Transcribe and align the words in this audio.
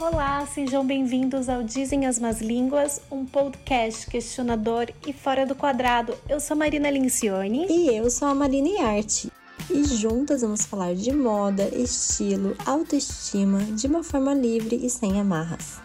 Olá, 0.00 0.46
sejam 0.46 0.86
bem-vindos 0.86 1.48
ao 1.48 1.64
Dizem 1.64 2.06
as 2.06 2.20
Más 2.20 2.40
Línguas, 2.40 3.02
um 3.10 3.26
podcast 3.26 4.08
questionador 4.08 4.86
e 5.04 5.12
fora 5.12 5.44
do 5.44 5.56
quadrado. 5.56 6.16
Eu 6.28 6.38
sou 6.38 6.56
Marina 6.56 6.88
Lincione. 6.88 7.66
E 7.68 7.96
eu 7.96 8.08
sou 8.08 8.28
a 8.28 8.34
Marina 8.34 8.86
Arte. 8.86 9.28
E 9.68 9.82
juntas 9.82 10.42
vamos 10.42 10.64
falar 10.64 10.94
de 10.94 11.12
moda, 11.12 11.64
estilo, 11.74 12.56
autoestima, 12.64 13.58
de 13.58 13.88
uma 13.88 14.04
forma 14.04 14.32
livre 14.32 14.76
e 14.76 14.88
sem 14.88 15.20
amarras. 15.20 15.80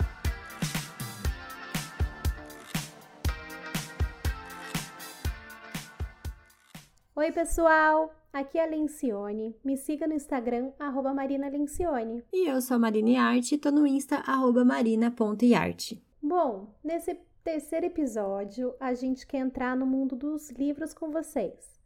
Oi, 7.15 7.31
pessoal! 7.31 8.13
Aqui 8.33 8.57
é 8.57 8.63
a 8.63 8.65
Lencione. 8.65 9.55
Me 9.63 9.77
siga 9.77 10.07
no 10.07 10.15
Instagram, 10.15 10.71
arroba 10.79 11.13
Marina 11.13 11.47
Lencione. 11.47 12.23
E 12.33 12.49
eu 12.49 12.59
sou 12.61 12.77
a 12.77 12.79
Marina 12.79 13.21
Arte 13.21 13.53
e 13.53 13.57
tô 13.59 13.69
no 13.69 13.85
Insta, 13.85 14.23
arroba 14.25 14.65
marina.iarte. 14.65 16.03
Bom, 16.19 16.73
nesse 16.83 17.13
terceiro 17.43 17.85
episódio, 17.85 18.73
a 18.79 18.95
gente 18.95 19.27
quer 19.27 19.37
entrar 19.37 19.77
no 19.77 19.85
mundo 19.85 20.15
dos 20.15 20.49
livros 20.49 20.95
com 20.95 21.11
vocês. 21.11 21.79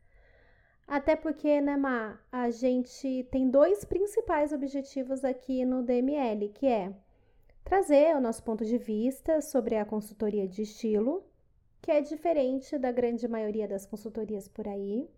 Até 0.88 1.18
porque, 1.18 1.60
né, 1.60 1.76
Ma, 1.76 2.18
a 2.32 2.50
gente 2.50 3.28
tem 3.30 3.50
dois 3.50 3.84
principais 3.84 4.54
objetivos 4.54 5.26
aqui 5.26 5.66
no 5.66 5.84
DML, 5.84 6.48
que 6.48 6.66
é 6.66 6.96
trazer 7.66 8.16
o 8.16 8.22
nosso 8.22 8.42
ponto 8.42 8.64
de 8.64 8.78
vista 8.78 9.42
sobre 9.42 9.76
a 9.76 9.84
consultoria 9.84 10.48
de 10.48 10.62
estilo, 10.62 11.26
que 11.82 11.92
é 11.92 12.00
diferente 12.00 12.78
da 12.78 12.90
grande 12.90 13.28
maioria 13.28 13.68
das 13.68 13.86
consultorias 13.86 14.48
por 14.48 14.66
aí 14.66 15.10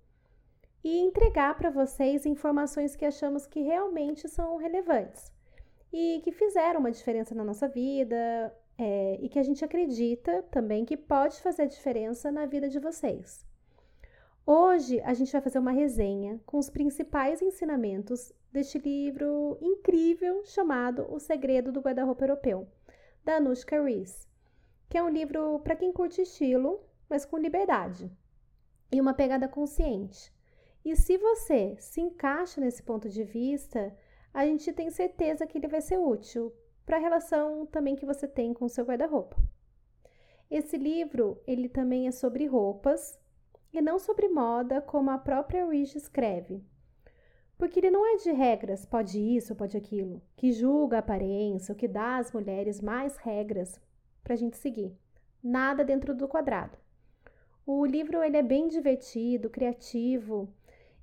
e 0.83 0.99
entregar 0.99 1.57
para 1.57 1.69
vocês 1.69 2.25
informações 2.25 2.95
que 2.95 3.05
achamos 3.05 3.45
que 3.45 3.61
realmente 3.61 4.27
são 4.29 4.57
relevantes 4.57 5.31
e 5.91 6.21
que 6.23 6.31
fizeram 6.31 6.79
uma 6.79 6.91
diferença 6.91 7.35
na 7.35 7.43
nossa 7.43 7.67
vida 7.67 8.53
é, 8.77 9.17
e 9.21 9.27
que 9.27 9.39
a 9.39 9.43
gente 9.43 9.65
acredita 9.65 10.43
também 10.43 10.85
que 10.85 10.95
pode 10.95 11.41
fazer 11.41 11.67
diferença 11.67 12.31
na 12.31 12.45
vida 12.45 12.69
de 12.69 12.79
vocês. 12.79 13.45
Hoje 14.45 14.99
a 15.01 15.13
gente 15.13 15.31
vai 15.31 15.41
fazer 15.41 15.59
uma 15.59 15.71
resenha 15.71 16.39
com 16.45 16.57
os 16.57 16.69
principais 16.69 17.41
ensinamentos 17.41 18.31
deste 18.51 18.79
livro 18.79 19.57
incrível 19.61 20.43
chamado 20.45 21.05
O 21.13 21.19
Segredo 21.19 21.71
do 21.71 21.81
Guarda-Roupa 21.81 22.23
Europeu, 22.23 22.67
da 23.23 23.35
Anushka 23.35 23.83
Rees, 23.83 24.27
que 24.89 24.97
é 24.97 25.03
um 25.03 25.09
livro 25.09 25.59
para 25.59 25.75
quem 25.75 25.91
curte 25.91 26.21
estilo, 26.21 26.81
mas 27.07 27.25
com 27.25 27.37
liberdade 27.37 28.11
e 28.91 28.99
uma 28.99 29.13
pegada 29.13 29.47
consciente. 29.47 30.33
E 30.89 30.95
se 30.95 31.19
você 31.19 31.75
se 31.77 32.01
encaixa 32.01 32.59
nesse 32.59 32.81
ponto 32.81 33.07
de 33.07 33.23
vista, 33.23 33.95
a 34.33 34.43
gente 34.43 34.73
tem 34.73 34.89
certeza 34.89 35.45
que 35.45 35.59
ele 35.59 35.67
vai 35.67 35.81
ser 35.81 35.99
útil 35.99 36.51
para 36.83 36.97
a 36.97 36.99
relação 36.99 37.63
também 37.67 37.95
que 37.95 38.07
você 38.07 38.27
tem 38.27 38.55
com 38.55 38.65
o 38.65 38.69
seu 38.69 38.85
guarda-roupa. 38.85 39.37
Esse 40.49 40.77
livro, 40.77 41.39
ele 41.45 41.69
também 41.69 42.07
é 42.07 42.11
sobre 42.11 42.47
roupas 42.47 43.19
e 43.71 43.79
não 43.83 43.99
sobre 43.99 44.29
moda, 44.29 44.81
como 44.81 45.11
a 45.11 45.19
própria 45.19 45.63
Rich 45.63 45.95
escreve. 45.95 46.65
Porque 47.55 47.79
ele 47.79 47.91
não 47.91 48.03
é 48.03 48.15
de 48.15 48.31
regras, 48.31 48.83
pode 48.83 49.19
isso, 49.19 49.55
pode 49.55 49.77
aquilo, 49.77 50.19
que 50.35 50.51
julga 50.51 50.95
a 50.95 51.01
aparência, 51.01 51.71
o 51.71 51.77
que 51.77 51.87
dá 51.87 52.17
às 52.17 52.31
mulheres 52.31 52.81
mais 52.81 53.15
regras 53.17 53.79
para 54.23 54.33
a 54.33 54.37
gente 54.37 54.57
seguir. 54.57 54.97
Nada 55.43 55.83
dentro 55.83 56.15
do 56.15 56.27
quadrado. 56.27 56.79
O 57.63 57.85
livro 57.85 58.23
ele 58.23 58.37
é 58.37 58.41
bem 58.41 58.67
divertido, 58.67 59.51
criativo 59.51 60.51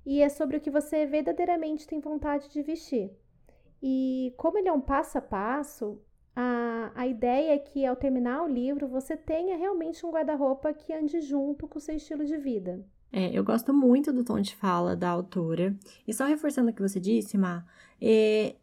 e 0.07 0.21
é 0.21 0.29
sobre 0.29 0.55
o 0.55 0.61
que 0.61 0.71
você 0.71 1.05
verdadeiramente 1.05 1.85
tem 1.85 1.99
vontade 1.99 2.49
de 2.49 2.63
vestir. 2.63 3.11
E 3.83 4.33
como 4.37 4.57
ele 4.57 4.69
é 4.69 4.71
um 4.71 4.79
passo 4.79 5.17
a 5.17 5.21
passo, 5.21 6.01
a, 6.33 6.93
a 6.95 7.05
ideia 7.05 7.55
é 7.55 7.57
que 7.57 7.85
ao 7.85 7.93
terminar 7.93 8.41
o 8.41 8.47
livro 8.47 8.87
você 8.87 9.17
tenha 9.17 9.57
realmente 9.57 10.05
um 10.05 10.09
guarda-roupa 10.09 10.73
que 10.73 10.93
ande 10.93 11.19
junto 11.19 11.67
com 11.67 11.77
o 11.77 11.81
seu 11.81 11.93
estilo 11.93 12.23
de 12.23 12.37
vida. 12.37 12.85
É, 13.11 13.37
eu 13.37 13.43
gosto 13.43 13.73
muito 13.73 14.13
do 14.13 14.23
tom 14.23 14.39
de 14.39 14.55
fala 14.55 14.95
da 14.95 15.09
autora. 15.09 15.75
E 16.07 16.13
só 16.13 16.23
reforçando 16.23 16.71
o 16.71 16.73
que 16.73 16.81
você 16.81 17.01
disse, 17.01 17.37
Má, 17.37 17.65
é, 18.01 18.55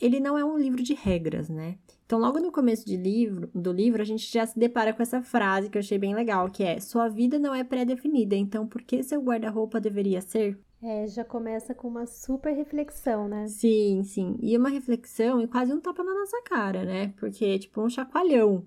ele 0.00 0.20
não 0.20 0.38
é 0.38 0.44
um 0.44 0.56
livro 0.56 0.82
de 0.82 0.94
regras, 0.94 1.50
né? 1.50 1.76
Então, 2.06 2.18
logo 2.18 2.40
no 2.40 2.50
começo 2.50 2.86
de 2.86 2.96
livro, 2.96 3.50
do 3.54 3.72
livro, 3.72 4.00
a 4.00 4.06
gente 4.06 4.32
já 4.32 4.46
se 4.46 4.58
depara 4.58 4.94
com 4.94 5.02
essa 5.02 5.20
frase 5.20 5.68
que 5.68 5.76
eu 5.76 5.80
achei 5.80 5.98
bem 5.98 6.14
legal, 6.14 6.48
que 6.48 6.64
é: 6.64 6.80
Sua 6.80 7.08
vida 7.08 7.38
não 7.38 7.54
é 7.54 7.62
pré-definida, 7.62 8.34
então 8.34 8.66
por 8.66 8.80
que 8.80 9.02
seu 9.02 9.20
guarda-roupa 9.20 9.78
deveria 9.78 10.22
ser? 10.22 10.58
É, 10.80 11.08
já 11.08 11.24
começa 11.24 11.74
com 11.74 11.88
uma 11.88 12.06
super 12.06 12.54
reflexão, 12.54 13.28
né? 13.28 13.48
Sim, 13.48 14.02
sim. 14.04 14.36
E 14.40 14.56
uma 14.56 14.68
reflexão 14.68 15.40
e 15.40 15.48
quase 15.48 15.72
um 15.72 15.80
tapa 15.80 16.04
na 16.04 16.14
nossa 16.14 16.40
cara, 16.42 16.84
né? 16.84 17.12
Porque, 17.18 17.58
tipo, 17.58 17.82
um 17.82 17.90
chacoalhão. 17.90 18.64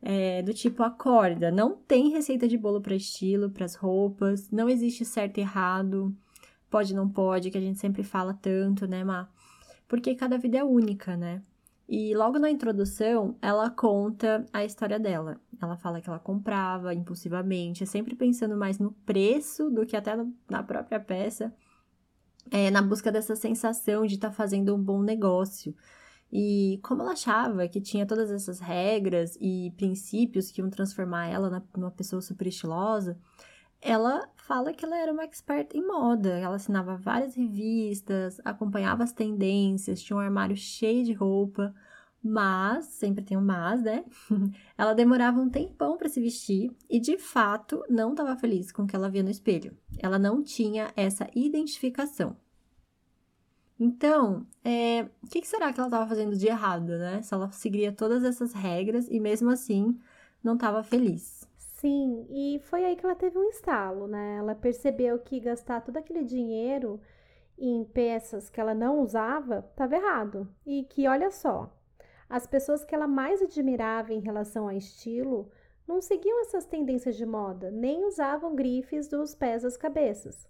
É, 0.00 0.42
do 0.42 0.54
tipo, 0.54 0.84
acorda, 0.84 1.50
não 1.50 1.74
tem 1.74 2.10
receita 2.10 2.46
de 2.46 2.56
bolo 2.56 2.80
para 2.80 2.94
estilo, 2.94 3.50
para 3.50 3.64
as 3.64 3.74
roupas, 3.74 4.48
não 4.48 4.68
existe 4.68 5.04
certo 5.04 5.38
e 5.38 5.40
errado, 5.40 6.16
pode 6.70 6.94
não 6.94 7.08
pode, 7.08 7.50
que 7.50 7.58
a 7.58 7.60
gente 7.60 7.80
sempre 7.80 8.04
fala 8.04 8.32
tanto, 8.32 8.86
né, 8.86 9.02
Má? 9.02 9.28
Porque 9.88 10.14
cada 10.14 10.38
vida 10.38 10.58
é 10.58 10.62
única, 10.64 11.16
né? 11.16 11.42
E 11.88 12.14
logo 12.14 12.38
na 12.38 12.50
introdução, 12.50 13.34
ela 13.40 13.70
conta 13.70 14.44
a 14.52 14.62
história 14.62 14.98
dela. 14.98 15.40
Ela 15.60 15.76
fala 15.78 16.02
que 16.02 16.08
ela 16.08 16.18
comprava 16.18 16.92
impulsivamente, 16.92 17.86
sempre 17.86 18.14
pensando 18.14 18.58
mais 18.58 18.78
no 18.78 18.92
preço 19.06 19.70
do 19.70 19.86
que 19.86 19.96
até 19.96 20.14
na 20.50 20.62
própria 20.62 21.00
peça, 21.00 21.50
é, 22.50 22.70
na 22.70 22.82
busca 22.82 23.10
dessa 23.10 23.34
sensação 23.34 24.04
de 24.04 24.16
estar 24.16 24.28
tá 24.28 24.34
fazendo 24.34 24.74
um 24.74 24.82
bom 24.82 25.02
negócio. 25.02 25.74
E 26.30 26.78
como 26.82 27.00
ela 27.00 27.12
achava 27.12 27.66
que 27.66 27.80
tinha 27.80 28.04
todas 28.04 28.30
essas 28.30 28.60
regras 28.60 29.38
e 29.40 29.72
princípios 29.76 30.50
que 30.50 30.60
iam 30.60 30.68
transformar 30.68 31.28
ela 31.28 31.66
numa 31.74 31.90
pessoa 31.90 32.20
super 32.20 32.46
estilosa, 32.46 33.18
ela 33.80 34.28
fala 34.36 34.72
que 34.72 34.84
ela 34.84 34.96
era 34.96 35.12
uma 35.12 35.24
expert 35.24 35.74
em 35.74 35.86
moda. 35.86 36.38
Ela 36.38 36.56
assinava 36.56 36.96
várias 36.96 37.34
revistas, 37.34 38.40
acompanhava 38.44 39.04
as 39.04 39.12
tendências, 39.12 40.02
tinha 40.02 40.16
um 40.16 40.20
armário 40.20 40.56
cheio 40.56 41.04
de 41.04 41.12
roupa, 41.12 41.74
mas, 42.22 42.86
sempre 42.86 43.24
tem 43.24 43.36
um 43.36 43.44
mas, 43.44 43.82
né? 43.82 44.04
ela 44.76 44.94
demorava 44.94 45.40
um 45.40 45.48
tempão 45.48 45.96
para 45.96 46.08
se 46.08 46.20
vestir 46.20 46.74
e, 46.90 46.98
de 46.98 47.16
fato, 47.16 47.84
não 47.88 48.10
estava 48.10 48.36
feliz 48.36 48.72
com 48.72 48.82
o 48.82 48.86
que 48.86 48.96
ela 48.96 49.10
via 49.10 49.22
no 49.22 49.30
espelho. 49.30 49.76
Ela 49.98 50.18
não 50.18 50.42
tinha 50.42 50.92
essa 50.96 51.28
identificação. 51.34 52.36
Então, 53.78 54.44
é, 54.64 55.08
o 55.22 55.28
que, 55.28 55.40
que 55.40 55.46
será 55.46 55.72
que 55.72 55.78
ela 55.78 55.86
estava 55.86 56.08
fazendo 56.08 56.36
de 56.36 56.48
errado, 56.48 56.98
né? 56.98 57.22
Se 57.22 57.32
ela 57.32 57.50
seguia 57.52 57.92
todas 57.92 58.24
essas 58.24 58.52
regras 58.52 59.06
e 59.08 59.20
mesmo 59.20 59.50
assim 59.50 59.96
não 60.42 60.54
estava 60.54 60.82
feliz. 60.82 61.47
Sim, 61.80 62.26
e 62.28 62.58
foi 62.58 62.84
aí 62.84 62.96
que 62.96 63.06
ela 63.06 63.14
teve 63.14 63.38
um 63.38 63.48
estalo, 63.48 64.08
né? 64.08 64.38
Ela 64.38 64.54
percebeu 64.56 65.16
que 65.20 65.38
gastar 65.38 65.80
todo 65.80 65.96
aquele 65.96 66.24
dinheiro 66.24 67.00
em 67.56 67.84
peças 67.84 68.50
que 68.50 68.60
ela 68.60 68.74
não 68.74 69.00
usava 69.00 69.64
estava 69.70 69.94
errado. 69.94 70.48
E 70.66 70.82
que, 70.82 71.06
olha 71.06 71.30
só, 71.30 71.72
as 72.28 72.48
pessoas 72.48 72.84
que 72.84 72.92
ela 72.94 73.06
mais 73.06 73.40
admirava 73.40 74.12
em 74.12 74.18
relação 74.18 74.66
a 74.66 74.74
estilo 74.74 75.52
não 75.86 76.00
seguiam 76.00 76.40
essas 76.40 76.66
tendências 76.66 77.16
de 77.16 77.24
moda, 77.24 77.70
nem 77.70 78.04
usavam 78.04 78.56
grifes 78.56 79.06
dos 79.06 79.36
pés 79.36 79.64
às 79.64 79.76
cabeças. 79.76 80.48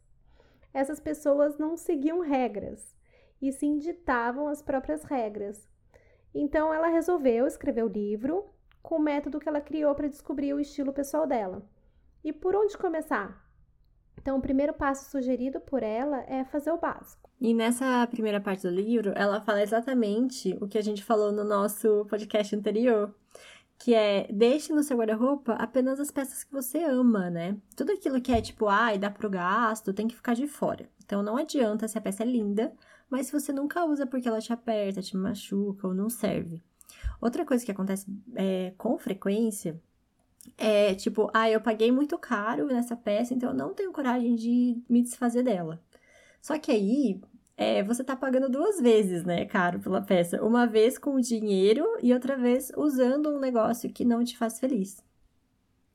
Essas 0.73 0.99
pessoas 0.99 1.59
não 1.59 1.77
seguiam 1.77 2.21
regras 2.21 2.97
e 3.41 3.53
sim 3.53 3.77
ditavam 3.79 4.49
as 4.49 4.63
próprias 4.63 5.05
regras. 5.05 5.69
Então 6.35 6.73
ela 6.73 6.89
resolveu 6.89 7.47
escrever 7.47 7.85
o 7.85 7.89
livro 7.89 8.49
com 8.83 8.97
o 8.97 9.03
método 9.03 9.39
que 9.39 9.49
ela 9.49 9.61
criou 9.61 9.95
para 9.95 10.09
descobrir 10.09 10.55
o 10.55 10.61
estilo 10.61 10.93
pessoal 10.93 11.27
dela. 11.27 11.63
E 12.25 12.33
por 12.33 12.55
onde 12.57 12.77
começar? 12.77 13.47
Então, 14.21 14.37
o 14.37 14.43
primeiro 14.43 14.75
passo 14.75 15.11
sugerido 15.11 15.61
por 15.61 15.83
ela 15.83 16.21
é 16.29 16.45
fazer 16.45 16.73
o 16.73 16.79
básico. 16.79 17.31
E 17.41 17.55
nessa 17.55 18.07
primeira 18.09 18.41
parte 18.41 18.63
do 18.63 18.71
livro, 18.71 19.13
ela 19.15 19.41
fala 19.41 19.63
exatamente 19.63 20.59
o 20.61 20.67
que 20.67 20.77
a 20.77 20.83
gente 20.83 21.05
falou 21.05 21.31
no 21.31 21.45
nosso 21.45 22.05
podcast 22.07 22.55
anterior, 22.55 23.15
que 23.79 23.95
é 23.95 24.27
deixe 24.31 24.73
no 24.73 24.83
seu 24.83 24.99
guarda-roupa 24.99 25.53
apenas 25.53 26.01
as 26.01 26.11
peças 26.11 26.43
que 26.43 26.53
você 26.53 26.83
ama, 26.83 27.31
né? 27.31 27.57
Tudo 27.77 27.93
aquilo 27.93 28.21
que 28.21 28.33
é 28.33 28.43
tipo, 28.43 28.67
ai, 28.67 28.99
dá 28.99 29.09
pro 29.09 29.31
gasto, 29.31 29.95
tem 29.95 30.09
que 30.09 30.17
ficar 30.17 30.35
de 30.35 30.49
fora. 30.49 30.89
Então 31.05 31.23
não 31.23 31.37
adianta 31.37 31.87
se 31.87 31.97
a 31.97 32.01
peça 32.01 32.25
é 32.25 32.27
linda, 32.27 32.73
mas 33.09 33.27
se 33.27 33.33
você 33.33 33.53
nunca 33.53 33.85
usa 33.85 34.05
porque 34.05 34.27
ela 34.27 34.41
te 34.41 34.53
aperta, 34.53 35.01
te 35.01 35.17
machuca 35.17 35.87
ou 35.87 35.95
não 35.95 36.11
serve. 36.11 36.61
Outra 37.21 37.45
coisa 37.45 37.65
que 37.65 37.71
acontece 37.71 38.07
é, 38.35 38.73
com 38.77 38.99
frequência 38.99 39.81
é 40.57 40.95
tipo, 40.95 41.31
ah, 41.35 41.51
eu 41.51 41.61
paguei 41.61 41.91
muito 41.91 42.17
caro 42.19 42.67
nessa 42.67 42.97
peça, 42.97 43.35
então 43.35 43.51
eu 43.51 43.57
não 43.57 43.75
tenho 43.75 43.93
coragem 43.93 44.35
de 44.35 44.81
me 44.89 45.03
desfazer 45.03 45.43
dela. 45.43 45.81
Só 46.41 46.59
que 46.59 46.71
aí 46.71 47.21
é, 47.57 47.83
você 47.83 48.05
tá 48.05 48.15
pagando 48.15 48.49
duas 48.49 48.81
vezes, 48.81 49.25
né, 49.25 49.45
caro 49.45 49.81
pela 49.81 50.01
peça. 50.01 50.43
Uma 50.45 50.67
vez 50.67 50.97
com 50.97 51.15
o 51.17 51.21
dinheiro 51.21 51.85
e 52.01 52.15
outra 52.15 52.37
vez 52.37 52.71
usando 52.77 53.31
um 53.31 53.41
negócio 53.41 53.93
que 53.93 54.05
não 54.05 54.23
te 54.23 54.39
faz 54.39 54.61
feliz. 54.61 55.05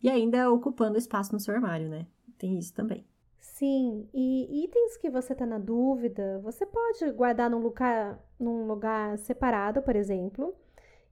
E 0.01 0.09
ainda 0.09 0.51
ocupando 0.51 0.97
espaço 0.97 1.31
no 1.31 1.39
seu 1.39 1.55
armário, 1.55 1.87
né? 1.87 2.05
Tem 2.37 2.59
isso 2.59 2.73
também. 2.73 3.05
Sim, 3.39 4.09
e 4.13 4.65
itens 4.65 4.97
que 4.97 5.09
você 5.09 5.33
tá 5.33 5.45
na 5.45 5.57
dúvida, 5.57 6.41
você 6.43 6.65
pode 6.65 7.09
guardar 7.11 7.49
num 7.49 7.59
lugar, 7.59 8.19
num 8.37 8.67
lugar 8.67 9.17
separado, 9.17 9.81
por 9.81 9.95
exemplo, 9.95 10.53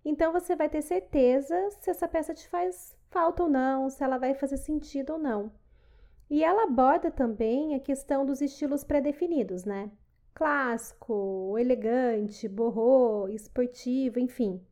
Então 0.03 0.31
você 0.31 0.55
vai 0.55 0.67
ter 0.67 0.81
certeza 0.81 1.69
se 1.79 1.89
essa 1.89 2.07
peça 2.07 2.33
te 2.33 2.47
faz 2.47 2.97
falta 3.09 3.43
ou 3.43 3.49
não, 3.49 3.89
se 3.89 4.03
ela 4.03 4.17
vai 4.17 4.33
fazer 4.33 4.57
sentido 4.57 5.13
ou 5.13 5.19
não. 5.19 5.51
E 6.29 6.43
ela 6.43 6.63
aborda 6.63 7.11
também 7.11 7.75
a 7.75 7.79
questão 7.79 8.25
dos 8.25 8.41
estilos 8.41 8.83
pré-definidos, 8.83 9.65
né? 9.65 9.91
Clássico, 10.33 11.57
elegante, 11.57 12.47
borrô, 12.47 13.27
esportivo, 13.27 14.17
enfim. 14.17 14.65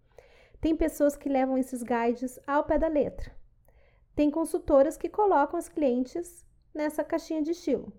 Tem 0.61 0.75
pessoas 0.75 1.15
que 1.15 1.29
levam 1.29 1.57
esses 1.57 1.83
guides 1.83 2.39
ao 2.47 2.63
pé 2.63 2.77
da 2.77 2.87
letra. 2.87 3.31
Tem 4.15 4.31
consultoras 4.31 4.97
que 4.97 5.09
colocam 5.09 5.59
as 5.59 5.69
clientes 5.69 6.45
nessa 6.73 7.03
caixinha 7.03 7.41
de 7.41 7.51
estilo. 7.51 7.93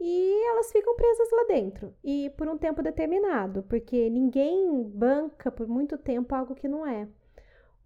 E 0.00 0.48
elas 0.48 0.72
ficam 0.72 0.96
presas 0.96 1.28
lá 1.30 1.44
dentro, 1.44 1.94
e 2.02 2.30
por 2.30 2.48
um 2.48 2.56
tempo 2.56 2.82
determinado, 2.82 3.62
porque 3.64 4.08
ninguém 4.08 4.82
banca 4.82 5.50
por 5.50 5.68
muito 5.68 5.98
tempo 5.98 6.34
algo 6.34 6.54
que 6.54 6.66
não 6.66 6.86
é. 6.86 7.06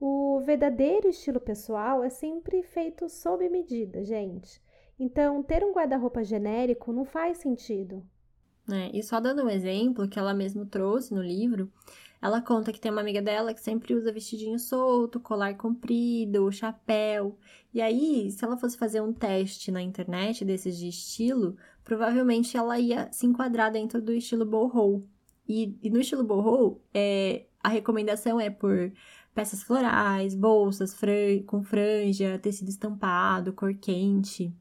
O 0.01 0.41
verdadeiro 0.41 1.09
estilo 1.09 1.41
pessoal 1.41 2.05
é 2.05 2.11
sempre 2.11 2.63
feito 2.63 3.09
sob 3.09 3.49
medida, 3.49 4.05
gente. 4.05 4.63
Então, 4.99 5.43
ter 5.43 5.65
um 5.65 5.73
guarda-roupa 5.73 6.23
genérico 6.23 6.93
não 6.93 7.05
faz 7.05 7.39
sentido. 7.39 8.07
É, 8.71 8.97
e 8.97 9.03
só 9.03 9.19
dando 9.21 9.43
um 9.43 9.51
exemplo 9.51 10.09
que 10.09 10.19
ela 10.19 10.33
mesmo 10.33 10.65
trouxe 10.65 11.13
no 11.13 11.23
livro, 11.23 11.71
ela 12.23 12.41
conta 12.41 12.73
que 12.73 12.81
tem 12.81 12.91
uma 12.91 13.03
amiga 13.03 13.21
dela 13.21 13.53
que 13.53 13.61
sempre 13.61 13.95
usa 13.95 14.11
vestidinho 14.13 14.59
solto, 14.59 15.21
colar 15.21 15.57
comprido, 15.59 16.51
chapéu. 16.51 17.37
E 17.73 17.83
aí, 17.83 18.31
se 18.31 18.43
ela 18.43 18.57
fosse 18.57 18.79
fazer 18.79 19.03
um 19.03 19.13
teste 19.13 19.71
na 19.71 19.83
internet 19.83 20.45
desses 20.45 20.79
de 20.79 20.89
estilo, 20.89 21.57
provavelmente 21.85 22.57
ela 22.57 22.79
ia 22.79 23.11
se 23.13 23.27
enquadrar 23.27 23.71
dentro 23.71 24.01
do 24.01 24.13
estilo 24.13 24.45
boho. 24.45 25.07
E, 25.47 25.79
e 25.83 25.91
no 25.91 26.01
estilo 26.01 26.25
boho, 26.25 26.81
é, 26.93 27.47
a 27.63 27.69
recomendação 27.69 28.41
é 28.41 28.49
por 28.51 28.93
peças 29.35 29.63
florais, 29.63 30.35
bolsas 30.35 30.95
fran 30.95 31.43
com 31.47 31.63
franja, 31.63 32.39
tecido 32.39 32.71
estampado, 32.71 33.53
cor 33.53 33.75
quente. 33.75 34.55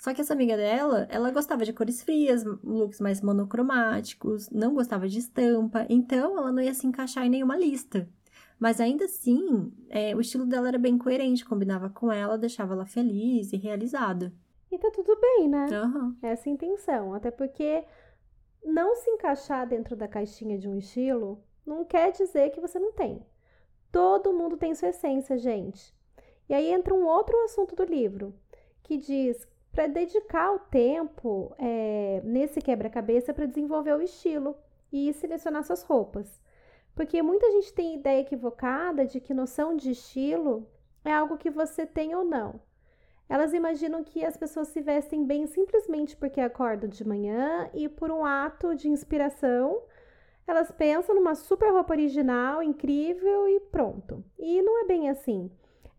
Só 0.00 0.14
que 0.14 0.20
essa 0.20 0.32
amiga 0.32 0.56
dela, 0.56 1.08
ela 1.10 1.30
gostava 1.30 1.64
de 1.64 1.72
cores 1.72 2.02
frias, 2.02 2.44
looks 2.62 3.00
mais 3.00 3.20
monocromáticos, 3.20 4.48
não 4.50 4.74
gostava 4.74 5.08
de 5.08 5.18
estampa, 5.18 5.86
então 5.88 6.38
ela 6.38 6.52
não 6.52 6.62
ia 6.62 6.74
se 6.74 6.86
encaixar 6.86 7.26
em 7.26 7.30
nenhuma 7.30 7.56
lista. 7.56 8.08
Mas 8.60 8.80
ainda 8.80 9.06
assim, 9.06 9.72
é, 9.88 10.14
o 10.14 10.20
estilo 10.20 10.46
dela 10.46 10.68
era 10.68 10.78
bem 10.78 10.98
coerente, 10.98 11.44
combinava 11.44 11.88
com 11.88 12.12
ela, 12.12 12.38
deixava 12.38 12.74
ela 12.74 12.86
feliz 12.86 13.52
e 13.52 13.56
realizada. 13.56 14.32
E 14.70 14.78
tá 14.78 14.90
tudo 14.90 15.18
bem, 15.20 15.48
né? 15.48 15.66
Uhum. 15.70 16.16
Essa 16.22 16.48
é 16.48 16.50
a 16.50 16.54
intenção. 16.54 17.14
Até 17.14 17.30
porque 17.30 17.84
não 18.64 18.94
se 18.96 19.10
encaixar 19.10 19.66
dentro 19.66 19.96
da 19.96 20.06
caixinha 20.06 20.58
de 20.58 20.68
um 20.68 20.76
estilo 20.76 21.42
não 21.64 21.84
quer 21.84 22.12
dizer 22.12 22.50
que 22.50 22.60
você 22.60 22.78
não 22.78 22.92
tem. 22.92 23.24
Todo 23.90 24.32
mundo 24.32 24.56
tem 24.56 24.74
sua 24.74 24.88
essência, 24.88 25.38
gente. 25.38 25.94
E 26.48 26.54
aí 26.54 26.70
entra 26.72 26.94
um 26.94 27.06
outro 27.06 27.36
assunto 27.44 27.76
do 27.76 27.84
livro, 27.84 28.34
que 28.82 28.96
diz 28.96 29.46
para 29.70 29.86
dedicar 29.86 30.52
o 30.52 30.58
tempo 30.58 31.54
é, 31.58 32.20
nesse 32.24 32.60
quebra-cabeça 32.60 33.32
para 33.32 33.46
desenvolver 33.46 33.94
o 33.94 34.02
estilo 34.02 34.56
e 34.90 35.12
selecionar 35.12 35.62
suas 35.62 35.82
roupas. 35.82 36.40
Porque 36.94 37.22
muita 37.22 37.50
gente 37.52 37.72
tem 37.72 37.94
ideia 37.94 38.20
equivocada 38.20 39.06
de 39.06 39.20
que 39.20 39.32
noção 39.32 39.76
de 39.76 39.92
estilo 39.92 40.66
é 41.04 41.12
algo 41.12 41.36
que 41.36 41.50
você 41.50 41.86
tem 41.86 42.14
ou 42.14 42.24
não. 42.24 42.60
Elas 43.28 43.52
imaginam 43.52 44.02
que 44.02 44.24
as 44.24 44.36
pessoas 44.36 44.68
se 44.68 44.80
vestem 44.80 45.24
bem 45.24 45.46
simplesmente 45.46 46.16
porque 46.16 46.40
acordam 46.40 46.88
de 46.88 47.06
manhã 47.06 47.68
e 47.74 47.88
por 47.88 48.10
um 48.10 48.24
ato 48.24 48.74
de 48.74 48.88
inspiração, 48.88 49.82
elas 50.46 50.70
pensam 50.70 51.14
numa 51.14 51.34
super 51.34 51.70
roupa 51.70 51.92
original, 51.92 52.62
incrível 52.62 53.46
e 53.48 53.60
pronto. 53.60 54.24
E 54.38 54.62
não 54.62 54.82
é 54.82 54.86
bem 54.86 55.10
assim. 55.10 55.50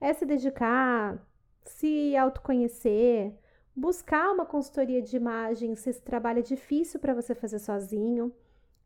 É 0.01 0.11
se 0.11 0.25
dedicar, 0.25 1.23
se 1.63 2.15
autoconhecer, 2.17 3.31
buscar 3.75 4.31
uma 4.31 4.45
consultoria 4.45 5.01
de 5.01 5.15
imagem 5.15 5.75
se 5.75 5.91
esse 5.91 6.01
trabalho 6.01 6.39
é 6.39 6.43
difícil 6.43 6.99
para 6.99 7.13
você 7.13 7.35
fazer 7.35 7.59
sozinho. 7.59 8.33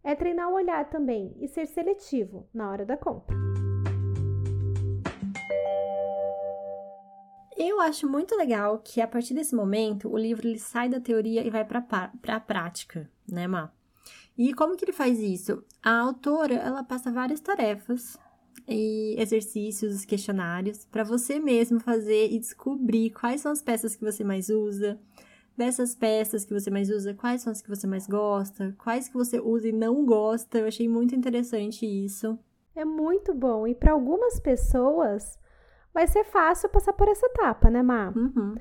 É 0.04 0.14
treinar 0.16 0.50
o 0.50 0.56
olhar 0.56 0.90
também 0.90 1.34
e 1.40 1.48
ser 1.48 1.66
seletivo 1.66 2.46
na 2.54 2.70
hora 2.70 2.86
da 2.86 2.98
compra. 2.98 3.53
Eu 7.58 7.80
acho 7.80 8.08
muito 8.10 8.36
legal 8.36 8.80
que 8.80 9.00
a 9.02 9.08
partir 9.08 9.34
desse 9.34 9.56
momento 9.56 10.10
o 10.10 10.18
livro 10.18 10.48
ele 10.48 10.60
sai 10.60 10.90
da 10.90 11.00
teoria 11.00 11.46
e 11.46 11.50
vai 11.50 11.64
para 11.64 12.12
a 12.28 12.40
prática, 12.40 13.10
né, 13.28 13.48
Má? 13.48 13.72
E 14.38 14.54
como 14.54 14.76
que 14.76 14.86
ele 14.86 14.92
faz 14.92 15.20
isso? 15.20 15.64
A 15.82 16.00
autora 16.00 16.56
ela 16.56 16.84
passa 16.84 17.12
várias 17.12 17.40
tarefas 17.40 18.18
e 18.68 19.16
exercícios, 19.20 20.06
questionários 20.06 20.86
para 20.86 21.04
você 21.04 21.40
mesmo 21.40 21.80
fazer 21.80 22.32
e 22.32 22.40
descobrir 22.40 23.12
quais 23.12 23.42
são 23.42 23.52
as 23.52 23.62
peças 23.62 23.96
que 23.96 24.04
você 24.04 24.24
mais 24.24 24.50
usa. 24.50 25.00
Dessas 25.56 25.94
peças 25.94 26.44
que 26.44 26.54
você 26.54 26.72
mais 26.72 26.90
usa, 26.90 27.14
quais 27.14 27.44
são 27.44 27.52
as 27.52 27.62
que 27.62 27.70
você 27.70 27.86
mais 27.86 28.08
gosta, 28.08 28.76
quais 28.80 29.08
que 29.08 29.14
você 29.14 29.40
usa 29.40 29.68
e 29.68 29.72
não 29.72 30.04
gosta. 30.04 30.58
Eu 30.58 30.68
achei 30.68 30.90
muito 30.90 31.14
interessante 31.14 31.86
isso. 31.86 32.40
É 32.76 32.84
muito 32.84 33.36
bom. 33.36 33.68
E 33.68 33.76
para 33.76 33.92
algumas 33.92 34.40
pessoas 34.40 35.38
vai 35.94 36.08
ser 36.08 36.24
fácil 36.24 36.70
passar 36.70 36.94
por 36.94 37.08
essa 37.08 37.26
etapa, 37.28 37.70
né, 37.70 37.82
Má? 37.82 38.12
Uhum. 38.16 38.56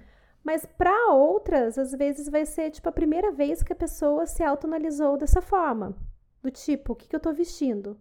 Mas 0.44 0.66
para 0.66 1.12
outras, 1.12 1.78
às 1.78 1.92
vezes 1.92 2.28
vai 2.28 2.44
ser 2.44 2.70
tipo 2.70 2.88
a 2.88 2.92
primeira 2.92 3.30
vez 3.30 3.62
que 3.62 3.72
a 3.72 3.76
pessoa 3.76 4.26
se 4.26 4.42
autoanalisou 4.42 5.16
dessa 5.16 5.40
forma. 5.40 5.96
Do 6.42 6.50
tipo, 6.50 6.92
o 6.92 6.96
que, 6.96 7.08
que 7.08 7.14
eu 7.14 7.20
tô 7.20 7.32
vestindo? 7.32 7.96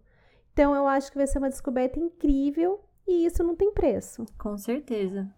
Então 0.52 0.74
eu 0.74 0.86
acho 0.86 1.10
que 1.10 1.16
vai 1.16 1.26
ser 1.26 1.38
uma 1.38 1.48
descoberta 1.48 1.98
incrível 1.98 2.80
e 3.06 3.24
isso 3.24 3.42
não 3.44 3.54
tem 3.54 3.72
preço. 3.72 4.26
Com 4.36 4.58
certeza. 4.58 5.32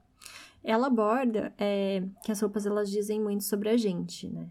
Ela 0.63 0.87
aborda 0.87 1.53
é, 1.59 2.03
que 2.25 2.33
as 2.33 2.41
roupas 2.41 2.65
elas 2.65 2.91
dizem 2.91 3.21
muito 3.21 3.45
sobre 3.45 3.69
a 3.69 3.77
gente, 3.77 4.31
né? 4.31 4.49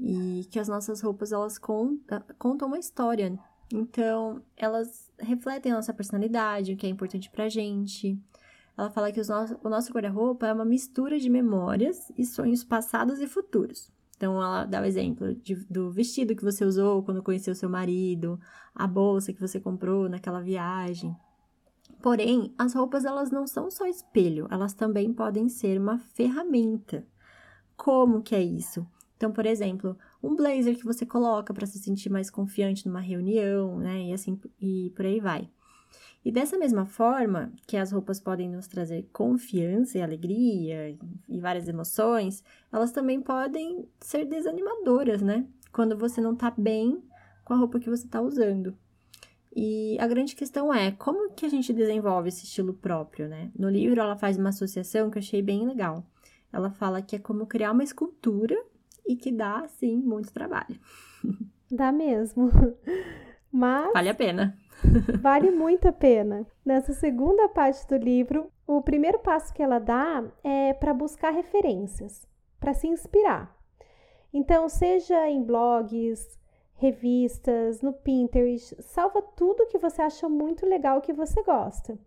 E 0.00 0.46
que 0.50 0.58
as 0.58 0.66
nossas 0.66 1.02
roupas 1.02 1.30
elas 1.30 1.58
conta, 1.58 2.24
contam 2.38 2.68
uma 2.68 2.78
história. 2.78 3.38
Então 3.72 4.42
elas 4.56 5.12
refletem 5.18 5.70
a 5.70 5.76
nossa 5.76 5.92
personalidade, 5.92 6.72
o 6.72 6.76
que 6.76 6.86
é 6.86 6.90
importante 6.90 7.30
pra 7.30 7.50
gente. 7.50 8.18
Ela 8.76 8.90
fala 8.90 9.12
que 9.12 9.20
nosso, 9.28 9.58
o 9.62 9.68
nosso 9.68 9.92
guarda-roupa 9.92 10.46
é 10.46 10.52
uma 10.52 10.64
mistura 10.64 11.18
de 11.18 11.28
memórias 11.28 12.10
e 12.16 12.24
sonhos 12.24 12.64
passados 12.64 13.20
e 13.20 13.26
futuros. 13.26 13.90
Então, 14.16 14.36
ela 14.36 14.64
dá 14.64 14.80
o 14.80 14.84
exemplo 14.84 15.34
de, 15.34 15.54
do 15.68 15.90
vestido 15.90 16.34
que 16.36 16.44
você 16.44 16.64
usou 16.64 17.02
quando 17.02 17.22
conheceu 17.22 17.54
seu 17.54 17.68
marido, 17.68 18.38
a 18.74 18.86
bolsa 18.86 19.32
que 19.32 19.40
você 19.40 19.58
comprou 19.60 20.08
naquela 20.08 20.40
viagem. 20.40 21.14
Porém, 22.00 22.54
as 22.56 22.74
roupas 22.74 23.04
elas 23.04 23.30
não 23.30 23.46
são 23.46 23.70
só 23.70 23.86
espelho, 23.86 24.46
elas 24.50 24.74
também 24.74 25.12
podem 25.12 25.48
ser 25.48 25.78
uma 25.78 25.98
ferramenta. 25.98 27.06
Como 27.76 28.22
que 28.22 28.34
é 28.34 28.42
isso? 28.42 28.86
Então, 29.16 29.30
por 29.30 29.46
exemplo, 29.46 29.96
um 30.22 30.34
blazer 30.34 30.76
que 30.76 30.84
você 30.84 31.06
coloca 31.06 31.54
para 31.54 31.66
se 31.66 31.78
sentir 31.78 32.10
mais 32.10 32.28
confiante 32.28 32.86
numa 32.86 33.00
reunião, 33.00 33.78
né? 33.78 34.08
E 34.08 34.12
assim 34.12 34.40
e 34.60 34.90
por 34.96 35.04
aí 35.04 35.20
vai. 35.20 35.48
E 36.24 36.30
dessa 36.30 36.56
mesma 36.56 36.86
forma 36.86 37.52
que 37.66 37.76
as 37.76 37.90
roupas 37.90 38.20
podem 38.20 38.48
nos 38.48 38.68
trazer 38.68 39.08
confiança 39.12 39.98
e 39.98 40.02
alegria 40.02 40.96
e 41.28 41.40
várias 41.40 41.66
emoções, 41.66 42.44
elas 42.72 42.92
também 42.92 43.20
podem 43.20 43.88
ser 44.00 44.24
desanimadoras, 44.24 45.20
né? 45.20 45.46
Quando 45.72 45.96
você 45.96 46.20
não 46.20 46.36
tá 46.36 46.52
bem 46.56 47.02
com 47.44 47.54
a 47.54 47.56
roupa 47.56 47.80
que 47.80 47.90
você 47.90 48.06
tá 48.06 48.20
usando. 48.20 48.76
E 49.54 49.98
a 50.00 50.06
grande 50.06 50.34
questão 50.34 50.72
é 50.72 50.92
como 50.92 51.32
que 51.32 51.44
a 51.44 51.48
gente 51.48 51.72
desenvolve 51.72 52.28
esse 52.28 52.44
estilo 52.44 52.72
próprio, 52.72 53.28
né? 53.28 53.50
No 53.58 53.68
livro 53.68 54.00
ela 54.00 54.16
faz 54.16 54.38
uma 54.38 54.48
associação 54.50 55.10
que 55.10 55.18
eu 55.18 55.22
achei 55.22 55.42
bem 55.42 55.66
legal. 55.66 56.06
Ela 56.52 56.70
fala 56.70 57.02
que 57.02 57.16
é 57.16 57.18
como 57.18 57.46
criar 57.46 57.72
uma 57.72 57.82
escultura 57.82 58.56
e 59.06 59.16
que 59.16 59.32
dá, 59.32 59.66
sim, 59.68 59.96
muito 59.96 60.32
trabalho. 60.32 60.78
Dá 61.70 61.90
mesmo. 61.90 62.50
Mas. 63.50 63.92
Vale 63.92 64.08
a 64.10 64.14
pena. 64.14 64.58
Vale 65.20 65.50
muito 65.50 65.88
a 65.88 65.92
pena. 65.92 66.46
Nessa 66.64 66.92
segunda 66.92 67.48
parte 67.48 67.86
do 67.86 67.96
livro, 67.96 68.50
o 68.66 68.82
primeiro 68.82 69.18
passo 69.18 69.52
que 69.52 69.62
ela 69.62 69.78
dá 69.78 70.24
é 70.42 70.72
para 70.72 70.94
buscar 70.94 71.30
referências, 71.30 72.26
para 72.58 72.74
se 72.74 72.86
inspirar. 72.86 73.56
Então, 74.32 74.68
seja 74.68 75.28
em 75.28 75.42
blogs, 75.42 76.38
revistas, 76.74 77.80
no 77.80 77.92
Pinterest, 77.92 78.74
salva 78.82 79.22
tudo 79.22 79.66
que 79.66 79.78
você 79.78 80.02
acha 80.02 80.28
muito 80.28 80.66
legal 80.66 81.00
que 81.00 81.12
você 81.12 81.42
gosta. 81.42 81.98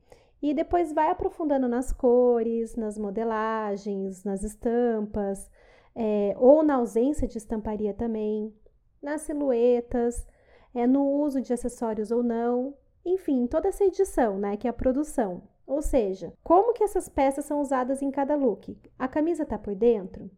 E 0.41 0.53
depois 0.53 0.91
vai 0.91 1.09
aprofundando 1.09 1.67
nas 1.67 1.93
cores, 1.93 2.75
nas 2.75 2.97
modelagens, 2.97 4.23
nas 4.23 4.43
estampas, 4.43 5.49
é, 5.95 6.35
ou 6.37 6.61
na 6.61 6.75
ausência 6.75 7.27
de 7.27 7.37
estamparia 7.37 7.93
também, 7.93 8.53
nas 9.01 9.21
silhuetas 9.21 10.27
é, 10.75 10.85
no 10.85 11.03
uso 11.03 11.41
de 11.41 11.53
acessórios 11.53 12.11
ou 12.11 12.21
não, 12.21 12.75
enfim, 13.05 13.47
toda 13.47 13.69
essa 13.69 13.85
edição, 13.85 14.37
né, 14.37 14.57
que 14.57 14.67
é 14.67 14.69
a 14.69 14.73
produção. 14.73 15.43
Ou 15.65 15.81
seja, 15.81 16.33
como 16.43 16.73
que 16.73 16.83
essas 16.83 17.09
peças 17.09 17.45
são 17.45 17.61
usadas 17.61 18.01
em 18.01 18.11
cada 18.11 18.35
look? 18.35 18.77
A 18.99 19.07
camisa 19.07 19.45
tá 19.45 19.57
por 19.57 19.73
dentro? 19.73 20.29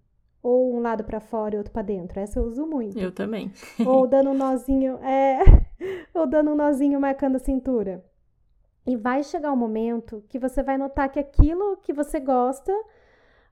Ou 0.42 0.74
um 0.74 0.80
lado 0.80 1.04
para 1.04 1.20
fora 1.20 1.56
e 1.56 1.58
outro 1.58 1.74
para 1.74 1.82
dentro? 1.82 2.20
Essa 2.20 2.40
eu 2.40 2.44
uso 2.44 2.66
muito. 2.66 2.98
Eu 2.98 3.12
também. 3.12 3.52
ou 3.86 4.08
dando 4.08 4.30
um 4.30 4.34
nozinho, 4.34 4.98
é, 5.04 5.40
ou 6.14 6.26
dando 6.28 6.52
um 6.52 6.56
nozinho 6.56 7.02
marcando 7.02 7.36
a 7.36 7.40
cintura. 7.40 8.06
E 8.86 8.96
vai 8.96 9.24
chegar 9.24 9.52
um 9.52 9.58
momento 9.58 10.24
que 10.30 10.40
você 10.40 10.64
vai 10.64 10.78
notar 10.78 11.12
que 11.12 11.20
aquilo 11.20 11.78
que 11.78 11.92
você 11.92 12.20
gosta 12.20 12.72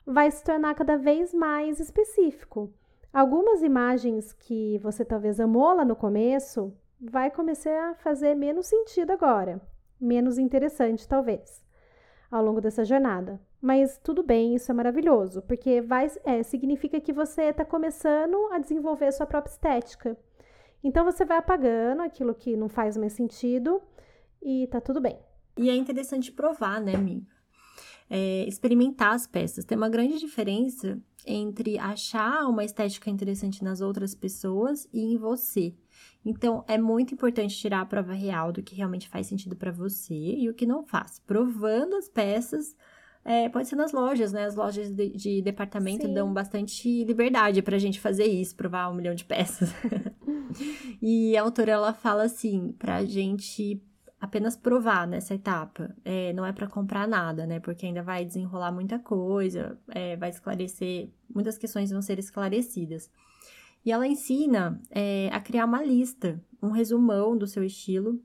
vai 0.05 0.31
se 0.31 0.41
tornar 0.43 0.75
cada 0.75 0.97
vez 0.97 1.33
mais 1.33 1.79
específico. 1.79 2.71
Algumas 3.15 3.63
imagens 3.63 4.33
que 4.33 4.77
você 4.79 5.05
talvez 5.05 5.39
amou 5.39 5.73
lá 5.73 5.85
no 5.85 5.95
começo 5.95 6.73
vai 6.99 7.31
começar 7.31 7.91
a 7.91 7.95
fazer 7.95 8.35
menos 8.35 8.67
sentido 8.67 9.11
agora, 9.11 9.61
menos 9.97 10.37
interessante 10.37 11.07
talvez, 11.07 11.63
ao 12.29 12.43
longo 12.43 12.59
dessa 12.59 12.83
jornada. 12.83 13.39
Mas 13.61 13.97
tudo 14.03 14.21
bem, 14.21 14.53
isso 14.53 14.69
é 14.69 14.75
maravilhoso, 14.75 15.41
porque 15.43 15.79
vai, 15.79 16.11
é, 16.25 16.43
significa 16.43 16.99
que 16.99 17.13
você 17.13 17.43
está 17.43 17.63
começando 17.63 18.35
a 18.51 18.59
desenvolver 18.59 19.13
sua 19.13 19.25
própria 19.25 19.53
estética. 19.53 20.17
Então 20.83 21.05
você 21.05 21.23
vai 21.23 21.37
apagando 21.37 22.01
aquilo 22.01 22.35
que 22.35 22.57
não 22.57 22.67
faz 22.67 22.97
mais 22.97 23.13
sentido 23.13 23.81
e 24.41 24.67
tá 24.67 24.81
tudo 24.81 24.99
bem. 24.99 25.17
E 25.57 25.69
é 25.69 25.75
interessante 25.77 26.33
provar, 26.33 26.81
né, 26.81 26.97
Mi? 26.97 27.25
É, 28.09 28.43
experimentar 28.45 29.13
as 29.13 29.25
peças. 29.25 29.63
Tem 29.63 29.77
uma 29.77 29.87
grande 29.87 30.19
diferença 30.19 31.01
entre 31.25 31.77
achar 31.77 32.47
uma 32.47 32.63
estética 32.63 33.09
interessante 33.09 33.63
nas 33.63 33.81
outras 33.81 34.13
pessoas 34.13 34.87
e 34.93 35.01
em 35.01 35.17
você. 35.17 35.73
Então, 36.23 36.63
é 36.67 36.77
muito 36.77 37.13
importante 37.13 37.55
tirar 37.55 37.81
a 37.81 37.85
prova 37.85 38.13
real 38.13 38.51
do 38.51 38.63
que 38.63 38.75
realmente 38.75 39.07
faz 39.07 39.27
sentido 39.27 39.55
para 39.55 39.71
você 39.71 40.15
e 40.15 40.49
o 40.49 40.53
que 40.53 40.65
não 40.65 40.83
faz. 40.83 41.19
Provando 41.19 41.95
as 41.95 42.09
peças, 42.09 42.75
é, 43.23 43.49
pode 43.49 43.67
ser 43.67 43.75
nas 43.75 43.91
lojas, 43.91 44.31
né? 44.31 44.45
As 44.45 44.55
lojas 44.55 44.91
de, 44.91 45.09
de 45.09 45.41
departamento 45.41 46.05
Sim. 46.05 46.13
dão 46.13 46.33
bastante 46.33 47.03
liberdade 47.03 47.61
pra 47.61 47.77
gente 47.77 47.99
fazer 47.99 48.25
isso, 48.25 48.55
provar 48.55 48.89
um 48.89 48.95
milhão 48.95 49.15
de 49.15 49.25
peças. 49.25 49.71
e 51.01 51.35
a 51.35 51.41
autora, 51.41 51.71
ela 51.71 51.93
fala 51.93 52.23
assim, 52.23 52.71
pra 52.77 53.03
gente 53.03 53.81
apenas 54.25 54.57
provar 54.57 55.07
nessa 55.07 55.33
etapa. 55.33 55.95
É, 56.03 56.33
não 56.33 56.45
é 56.45 56.51
para 56.51 56.67
comprar 56.67 57.07
nada, 57.07 57.45
né? 57.45 57.59
Porque 57.59 57.85
ainda 57.85 58.03
vai 58.03 58.25
desenrolar 58.25 58.71
muita 58.71 58.99
coisa, 58.99 59.79
é, 59.89 60.17
vai 60.17 60.29
esclarecer, 60.29 61.09
muitas 61.33 61.57
questões 61.57 61.91
vão 61.91 62.01
ser 62.01 62.19
esclarecidas. 62.19 63.09
E 63.85 63.91
ela 63.91 64.07
ensina 64.07 64.81
é, 64.89 65.29
a 65.31 65.39
criar 65.39 65.65
uma 65.65 65.83
lista, 65.83 66.41
um 66.61 66.71
resumão 66.71 67.37
do 67.37 67.45
seu 67.45 67.63
estilo. 67.63 68.19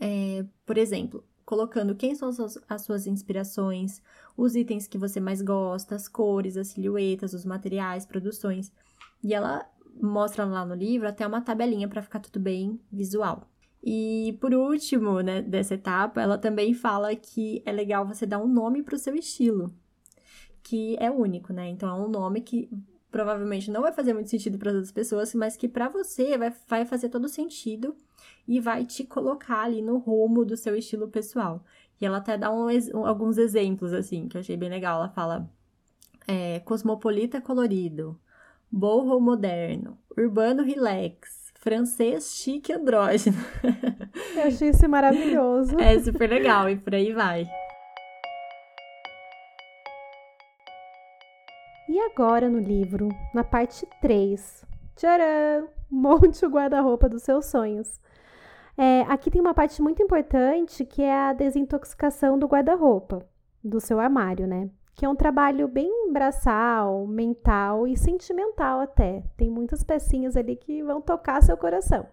É, 0.00 0.44
por 0.64 0.78
exemplo, 0.78 1.22
colocando 1.44 1.94
quem 1.94 2.14
são 2.14 2.28
as 2.30 2.36
suas, 2.36 2.58
as 2.68 2.82
suas 2.82 3.06
inspirações, 3.06 4.00
os 4.36 4.56
itens 4.56 4.86
que 4.86 4.96
você 4.96 5.20
mais 5.20 5.42
gosta, 5.42 5.94
as 5.94 6.08
cores, 6.08 6.56
as 6.56 6.68
silhuetas, 6.68 7.34
os 7.34 7.44
materiais, 7.44 8.06
produções. 8.06 8.72
E 9.22 9.34
ela 9.34 9.68
mostra 10.00 10.46
lá 10.46 10.64
no 10.64 10.74
livro 10.74 11.06
até 11.06 11.26
uma 11.26 11.42
tabelinha 11.42 11.88
para 11.88 12.00
ficar 12.00 12.20
tudo 12.20 12.40
bem 12.40 12.80
visual. 12.90 13.46
E 13.82 14.36
por 14.40 14.52
último, 14.52 15.20
né, 15.20 15.40
dessa 15.40 15.74
etapa, 15.74 16.20
ela 16.20 16.36
também 16.36 16.74
fala 16.74 17.14
que 17.16 17.62
é 17.64 17.72
legal 17.72 18.06
você 18.06 18.26
dar 18.26 18.38
um 18.38 18.48
nome 18.48 18.82
para 18.82 18.94
o 18.94 18.98
seu 18.98 19.14
estilo, 19.14 19.72
que 20.62 20.96
é 21.00 21.10
único, 21.10 21.52
né? 21.52 21.68
Então 21.68 21.88
é 21.88 22.06
um 22.06 22.08
nome 22.08 22.42
que 22.42 22.68
provavelmente 23.10 23.70
não 23.70 23.82
vai 23.82 23.92
fazer 23.92 24.12
muito 24.12 24.30
sentido 24.30 24.58
para 24.58 24.70
outras 24.70 24.92
pessoas, 24.92 25.34
mas 25.34 25.56
que 25.56 25.68
para 25.68 25.88
você 25.88 26.36
vai, 26.38 26.52
vai 26.68 26.84
fazer 26.84 27.08
todo 27.08 27.28
sentido 27.28 27.96
e 28.46 28.60
vai 28.60 28.84
te 28.84 29.04
colocar 29.04 29.62
ali 29.62 29.82
no 29.82 29.98
rumo 29.98 30.44
do 30.44 30.56
seu 30.56 30.76
estilo 30.76 31.08
pessoal. 31.08 31.64
E 32.00 32.06
ela 32.06 32.18
até 32.18 32.38
dá 32.38 32.50
um, 32.50 32.68
alguns 33.04 33.36
exemplos, 33.36 33.92
assim, 33.92 34.28
que 34.28 34.36
eu 34.36 34.40
achei 34.40 34.56
bem 34.56 34.68
legal. 34.68 34.98
Ela 34.98 35.08
fala 35.08 35.50
é, 36.26 36.60
cosmopolita 36.60 37.40
colorido, 37.40 38.18
boho 38.70 39.20
moderno, 39.20 39.98
urbano 40.16 40.62
relax, 40.62 41.39
francês 41.60 42.34
chique 42.34 42.72
andrógeno. 42.72 43.36
Eu 44.34 44.44
achei 44.44 44.70
isso 44.70 44.88
maravilhoso. 44.88 45.78
É 45.78 45.98
super 46.00 46.28
legal 46.28 46.68
e 46.68 46.76
por 46.76 46.94
aí 46.94 47.12
vai. 47.12 47.48
E 51.88 51.98
agora 52.00 52.48
no 52.48 52.58
livro, 52.58 53.08
na 53.34 53.44
parte 53.44 53.86
3, 54.00 54.64
tcharam! 54.96 55.68
Monte 55.90 56.46
o 56.46 56.48
guarda-roupa 56.48 57.08
dos 57.08 57.22
seus 57.22 57.46
sonhos. 57.46 58.00
É, 58.78 59.02
aqui 59.02 59.28
tem 59.28 59.40
uma 59.40 59.52
parte 59.52 59.82
muito 59.82 60.00
importante 60.00 60.84
que 60.84 61.02
é 61.02 61.12
a 61.12 61.32
desintoxicação 61.32 62.38
do 62.38 62.46
guarda-roupa, 62.46 63.26
do 63.62 63.80
seu 63.80 63.98
armário, 63.98 64.46
né? 64.46 64.70
Que 64.94 65.06
é 65.06 65.08
um 65.08 65.16
trabalho 65.16 65.66
bem 65.66 66.12
braçal, 66.12 67.06
mental 67.06 67.86
e 67.86 67.96
sentimental 67.96 68.80
até. 68.80 69.22
Tem 69.36 69.50
muitas 69.50 69.82
pecinhas 69.82 70.36
ali 70.36 70.56
que 70.56 70.82
vão 70.82 71.00
tocar 71.00 71.42
seu 71.42 71.56
coração. 71.56 72.06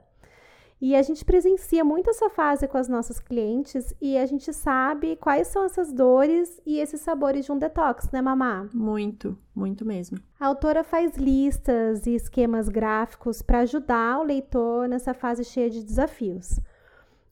E 0.80 0.96
a 0.96 1.02
gente 1.02 1.26
presencia 1.26 1.84
muito 1.84 2.12
essa 2.12 2.30
fase 2.30 2.68
com 2.68 2.78
as 2.78 2.88
nossas 2.88 3.20
clientes 3.20 3.96
e 4.00 4.16
a 4.16 4.26
gente 4.28 4.54
sabe 4.54 5.16
quais 5.16 5.48
são 5.48 5.66
essas 5.66 5.92
dores 5.92 6.62
e 6.68 6.80
esses 6.80 7.02
sabores 7.02 7.46
de 7.46 7.52
um 7.52 7.58
detox, 7.58 8.12
né, 8.12 8.22
Mamá? 8.22 8.70
Muito, 8.72 9.36
muito 9.56 9.84
mesmo. 9.84 10.20
A 10.40 10.46
autora 10.46 10.84
faz 10.84 11.18
listas 11.18 12.06
e 12.06 12.14
esquemas 12.14 12.70
gráficos 12.70 13.42
para 13.42 13.62
ajudar 13.62 14.20
o 14.20 14.24
leitor 14.24 14.88
nessa 14.88 15.16
fase 15.16 15.44
cheia 15.44 15.68
de 15.68 15.84
desafios. 15.84 16.60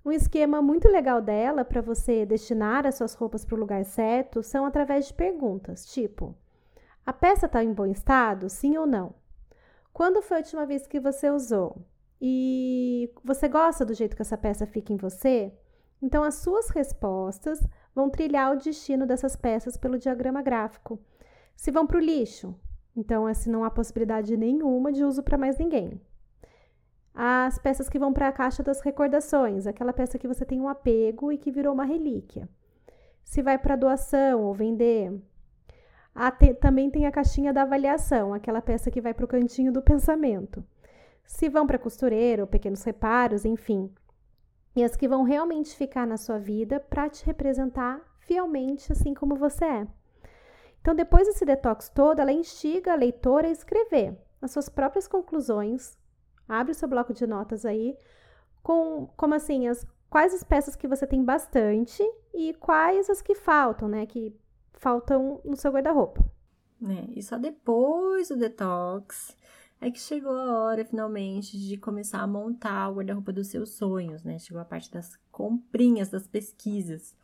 Um 0.06 0.12
esquema 0.12 0.62
muito 0.62 0.88
legal 0.88 1.22
dela 1.22 1.66
para 1.66 1.82
você 1.82 2.26
destinar 2.26 2.86
as 2.86 2.96
suas 2.96 3.16
roupas 3.16 3.44
para 3.44 3.56
o 3.56 3.60
lugar 3.60 3.84
certo 3.84 4.44
são 4.44 4.66
através 4.66 5.08
de 5.08 5.14
perguntas, 5.14 5.86
tipo: 5.88 6.36
a 7.06 7.12
peça 7.12 7.48
está 7.48 7.64
em 7.64 7.74
bom 7.74 7.88
estado? 7.88 8.50
Sim 8.50 8.78
ou 8.78 8.86
não? 8.86 9.16
Quando 9.92 10.22
foi 10.22 10.38
a 10.38 10.40
última 10.42 10.66
vez 10.66 10.86
que 10.86 11.00
você 11.00 11.30
usou? 11.30 11.84
e 12.22 13.12
você 13.24 13.48
gosta 13.48 13.86
do 13.86 13.94
jeito 13.94 14.16
que 14.16 14.22
essa 14.22 14.38
peça 14.38 14.66
fica 14.66 14.94
em 14.94 14.98
você, 14.98 15.54
então 16.02 16.24
as 16.24 16.36
suas 16.36 16.70
respostas 16.70 17.60
vão 17.94 18.10
trilhar 18.10 18.52
o 18.52 18.58
destino 18.58 19.06
dessas 19.06 19.36
peças 19.36 19.78
pelo 19.78 19.98
diagrama 19.98 20.42
gráfico. 20.42 21.00
Se 21.56 21.72
vão 21.72 21.86
para 21.86 21.98
o 21.98 22.02
lixo, 22.02 22.56
então 22.96 23.26
assim 23.26 23.50
não 23.50 23.64
há 23.64 23.72
possibilidade 23.72 24.36
nenhuma 24.36 24.92
de 24.92 25.04
uso 25.04 25.24
para 25.24 25.38
mais 25.38 25.58
ninguém. 25.58 26.02
As 27.16 27.58
peças 27.58 27.88
que 27.88 27.98
vão 27.98 28.12
para 28.12 28.28
a 28.28 28.32
caixa 28.32 28.62
das 28.62 28.82
recordações, 28.82 29.66
aquela 29.66 29.94
peça 29.94 30.20
que 30.20 30.28
você 30.28 30.46
tem 30.46 30.60
um 30.60 30.68
apego 30.68 31.32
e 31.32 31.38
que 31.38 31.52
virou 31.52 31.74
uma 31.74 31.86
relíquia. 31.86 32.50
Se 33.24 33.42
vai 33.42 33.58
para 33.58 33.76
doação 33.76 34.44
ou 34.44 34.54
vender. 34.54 35.14
Te, 36.38 36.54
também 36.56 36.92
tem 36.92 37.08
a 37.08 37.12
caixinha 37.12 37.54
da 37.54 37.62
avaliação, 37.62 38.34
aquela 38.34 38.62
peça 38.62 38.92
que 38.92 39.02
vai 39.02 39.14
para 39.14 39.26
o 39.26 39.28
cantinho 39.28 39.72
do 39.72 39.82
pensamento 39.82 40.64
se 41.26 41.50
vão 41.50 41.66
para 41.66 41.80
costureira 41.80 42.44
ou 42.44 42.48
pequenos 42.48 42.84
reparos, 42.84 43.46
enfim. 43.46 43.92
E 44.76 44.84
as 44.84 44.96
que 44.96 45.08
vão 45.08 45.24
realmente 45.24 45.76
ficar 45.76 46.06
na 46.06 46.18
sua 46.18 46.38
vida 46.38 46.80
para 46.80 47.10
te 47.10 47.26
representar 47.26 48.02
fielmente 48.20 48.92
assim 48.92 49.14
como 49.14 49.36
você 49.36 49.66
é. 49.66 49.88
Então, 50.82 50.94
depois 50.94 51.28
desse 51.28 51.46
detox 51.46 51.90
todo, 51.90 52.20
ela 52.20 52.32
instiga 52.32 52.94
a 52.94 52.96
leitora 52.96 53.48
a 53.48 53.52
escrever 53.52 54.16
as 54.42 54.52
suas 54.52 54.70
próprias 54.70 55.08
conclusões. 55.08 55.98
Abre 56.48 56.72
o 56.72 56.76
seu 56.76 56.88
bloco 56.88 57.14
de 57.14 57.26
notas 57.26 57.66
aí, 57.66 57.98
com 58.62 59.08
como 59.16 59.34
assim, 59.34 59.68
as 59.68 59.86
quais 60.10 60.34
as 60.34 60.44
peças 60.44 60.76
que 60.76 60.88
você 60.88 61.06
tem 61.06 61.24
bastante 61.24 62.02
e 62.34 62.54
quais 62.54 63.10
as 63.10 63.22
que 63.22 63.36
faltam, 63.36 63.88
né? 63.88 64.06
Que 64.06 64.36
faltam 64.74 65.42
no 65.44 65.56
seu 65.56 65.72
guarda-roupa. 65.72 66.24
É, 66.84 67.20
e 67.20 67.24
só 67.24 67.38
depois 67.38 68.28
do 68.28 68.38
detox 68.38 69.36
é 69.82 69.92
que 69.92 70.00
chegou 70.00 70.32
a 70.32 70.60
hora, 70.60 70.86
finalmente, 70.86 71.60
de 71.60 71.78
começar 71.78 72.20
a 72.20 72.28
montar 72.28 72.90
o 72.90 72.96
guarda-roupa 72.96 73.34
dos 73.34 73.48
seus 73.48 73.72
sonhos, 73.72 74.24
né? 74.24 74.40
Chegou 74.40 74.62
a 74.62 74.66
parte 74.66 74.92
das 74.92 75.18
comprinhas, 75.32 76.10
das 76.10 76.28
pesquisas. 76.28 77.16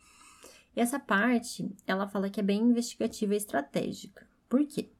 E 0.74 0.80
essa 0.80 0.98
parte, 0.98 1.74
ela 1.86 2.06
fala 2.06 2.30
que 2.30 2.40
é 2.40 2.42
bem 2.42 2.62
investigativa 2.62 3.34
e 3.34 3.36
estratégica. 3.36 4.26
Por 4.48 4.64
quê? 4.66 4.90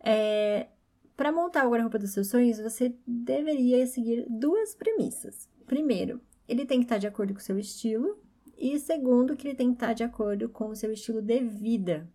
É, 0.00 0.68
para 1.16 1.32
montar 1.32 1.66
o 1.66 1.70
guarda-roupa 1.70 1.98
dos 1.98 2.10
seus 2.10 2.28
sonhos, 2.28 2.58
você 2.58 2.94
deveria 3.06 3.86
seguir 3.86 4.26
duas 4.28 4.74
premissas. 4.74 5.48
Primeiro, 5.66 6.20
ele 6.46 6.66
tem 6.66 6.78
que 6.80 6.84
estar 6.84 6.98
de 6.98 7.06
acordo 7.06 7.32
com 7.32 7.40
o 7.40 7.42
seu 7.42 7.58
estilo. 7.58 8.18
E 8.58 8.78
segundo, 8.78 9.36
que 9.36 9.48
ele 9.48 9.56
tem 9.56 9.68
que 9.68 9.74
estar 9.74 9.92
de 9.92 10.04
acordo 10.04 10.48
com 10.48 10.68
o 10.68 10.76
seu 10.76 10.92
estilo 10.92 11.20
de 11.20 11.40
vida. 11.40 12.08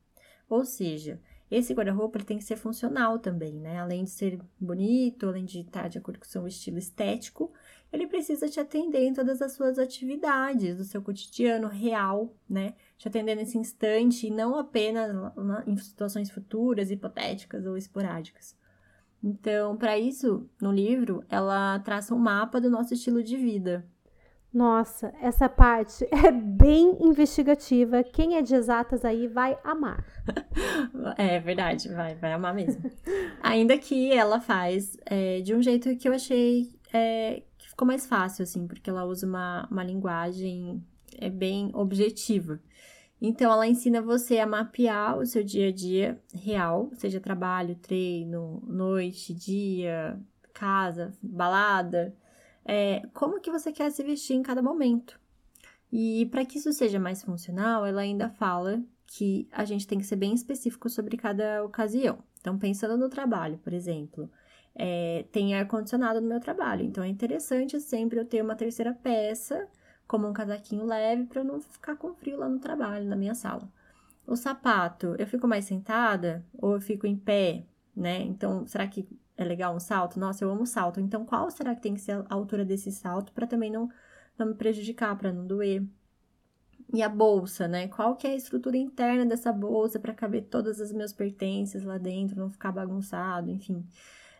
Ou 0.49 0.65
seja, 0.65 1.19
esse 1.49 1.73
guarda-roupa 1.73 2.19
tem 2.19 2.37
que 2.37 2.43
ser 2.43 2.55
funcional 2.55 3.19
também, 3.19 3.59
né? 3.59 3.79
Além 3.79 4.05
de 4.05 4.09
ser 4.09 4.39
bonito, 4.59 5.27
além 5.27 5.45
de 5.45 5.59
estar 5.59 5.87
de 5.87 5.97
acordo 5.97 6.19
com 6.19 6.25
o 6.25 6.29
seu 6.29 6.47
estilo 6.47 6.77
estético, 6.77 7.51
ele 7.91 8.07
precisa 8.07 8.47
te 8.47 8.59
atender 8.59 9.03
em 9.03 9.13
todas 9.13 9.41
as 9.41 9.51
suas 9.51 9.77
atividades, 9.77 10.77
do 10.77 10.83
seu 10.83 11.01
cotidiano 11.01 11.67
real, 11.67 12.33
né? 12.49 12.73
Te 12.97 13.07
atender 13.07 13.35
nesse 13.35 13.57
instante 13.57 14.27
e 14.27 14.31
não 14.31 14.57
apenas 14.57 15.11
em 15.67 15.75
situações 15.75 16.31
futuras, 16.31 16.89
hipotéticas 16.89 17.65
ou 17.65 17.75
esporádicas. 17.75 18.55
Então, 19.23 19.77
para 19.77 19.97
isso, 19.97 20.49
no 20.59 20.71
livro, 20.71 21.23
ela 21.29 21.79
traça 21.79 22.13
um 22.15 22.19
mapa 22.19 22.59
do 22.59 22.69
nosso 22.69 22.93
estilo 22.93 23.23
de 23.23 23.37
vida, 23.37 23.85
nossa, 24.53 25.13
essa 25.21 25.47
parte 25.47 26.05
é 26.11 26.29
bem 26.29 26.97
investigativa. 26.99 28.03
Quem 28.03 28.35
é 28.35 28.41
de 28.41 28.53
exatas 28.53 29.05
aí 29.05 29.27
vai 29.27 29.57
amar. 29.63 30.05
É 31.17 31.39
verdade, 31.39 31.89
vai, 31.89 32.15
vai 32.15 32.33
amar 32.33 32.53
mesmo. 32.53 32.83
Ainda 33.41 33.77
que 33.77 34.11
ela 34.11 34.39
faz 34.39 34.97
é, 35.05 35.41
de 35.41 35.55
um 35.55 35.61
jeito 35.61 35.95
que 35.97 36.07
eu 36.07 36.13
achei 36.13 36.75
é, 36.93 37.43
que 37.57 37.69
ficou 37.69 37.87
mais 37.87 38.05
fácil, 38.05 38.43
assim, 38.43 38.67
porque 38.67 38.89
ela 38.89 39.03
usa 39.03 39.25
uma, 39.25 39.67
uma 39.71 39.83
linguagem 39.83 40.83
é 41.17 41.29
bem 41.29 41.71
objetiva. 41.73 42.59
Então, 43.21 43.51
ela 43.51 43.67
ensina 43.67 44.01
você 44.01 44.39
a 44.39 44.47
mapear 44.47 45.17
o 45.19 45.25
seu 45.25 45.43
dia 45.43 45.67
a 45.67 45.71
dia 45.71 46.19
real, 46.33 46.89
seja 46.95 47.19
trabalho, 47.19 47.75
treino, 47.75 48.63
noite, 48.65 49.31
dia, 49.31 50.19
casa, 50.51 51.13
balada, 51.21 52.15
é, 52.65 53.03
como 53.13 53.39
que 53.39 53.51
você 53.51 53.71
quer 53.71 53.91
se 53.91 54.03
vestir 54.03 54.35
em 54.35 54.41
cada 54.41 54.61
momento. 54.61 55.19
E 55.91 56.25
para 56.27 56.45
que 56.45 56.57
isso 56.57 56.73
seja 56.73 56.99
mais 56.99 57.21
funcional, 57.21 57.85
ela 57.85 58.01
ainda 58.01 58.29
fala 58.29 58.81
que 59.05 59.47
a 59.51 59.65
gente 59.65 59.85
tem 59.85 59.99
que 59.99 60.05
ser 60.05 60.15
bem 60.15 60.33
específico 60.33 60.89
sobre 60.89 61.17
cada 61.17 61.63
ocasião. 61.63 62.19
Então, 62.39 62.57
pensando 62.57 62.97
no 62.97 63.09
trabalho, 63.09 63.59
por 63.59 63.73
exemplo, 63.73 64.31
é, 64.73 65.25
tem 65.31 65.53
ar-condicionado 65.53 66.21
no 66.21 66.27
meu 66.27 66.39
trabalho, 66.39 66.83
então 66.85 67.03
é 67.03 67.07
interessante 67.07 67.79
sempre 67.79 68.19
eu 68.19 68.25
ter 68.25 68.41
uma 68.41 68.55
terceira 68.55 68.93
peça, 68.93 69.67
como 70.11 70.27
um 70.27 70.33
casaquinho 70.33 70.85
leve, 70.85 71.23
para 71.23 71.41
não 71.41 71.61
ficar 71.61 71.95
com 71.95 72.13
frio 72.13 72.37
lá 72.37 72.49
no 72.49 72.59
trabalho, 72.59 73.07
na 73.07 73.15
minha 73.15 73.33
sala. 73.33 73.71
O 74.27 74.35
sapato, 74.35 75.15
eu 75.17 75.25
fico 75.25 75.47
mais 75.47 75.63
sentada 75.63 76.45
ou 76.57 76.73
eu 76.73 76.81
fico 76.81 77.07
em 77.07 77.15
pé, 77.15 77.63
né? 77.95 78.21
Então, 78.23 78.67
será 78.67 78.85
que 78.89 79.07
é 79.37 79.45
legal 79.45 79.73
um 79.73 79.79
salto? 79.79 80.19
Nossa, 80.19 80.43
eu 80.43 80.51
amo 80.51 80.65
salto. 80.65 80.99
Então, 80.99 81.25
qual 81.25 81.49
será 81.49 81.73
que 81.73 81.81
tem 81.81 81.93
que 81.93 82.01
ser 82.01 82.25
a 82.29 82.33
altura 82.35 82.65
desse 82.65 82.91
salto 82.91 83.31
para 83.31 83.47
também 83.47 83.71
não, 83.71 83.89
não 84.37 84.47
me 84.47 84.53
prejudicar, 84.53 85.17
para 85.17 85.31
não 85.31 85.47
doer? 85.47 85.81
E 86.93 87.01
a 87.01 87.07
bolsa, 87.07 87.65
né? 87.69 87.87
Qual 87.87 88.17
que 88.17 88.27
é 88.27 88.31
a 88.31 88.35
estrutura 88.35 88.75
interna 88.75 89.25
dessa 89.25 89.53
bolsa 89.53 89.97
para 89.97 90.13
caber 90.13 90.43
todas 90.49 90.81
as 90.81 90.91
meus 90.91 91.13
pertences 91.13 91.85
lá 91.85 91.97
dentro, 91.97 92.37
não 92.37 92.49
ficar 92.49 92.73
bagunçado, 92.73 93.49
enfim. 93.49 93.87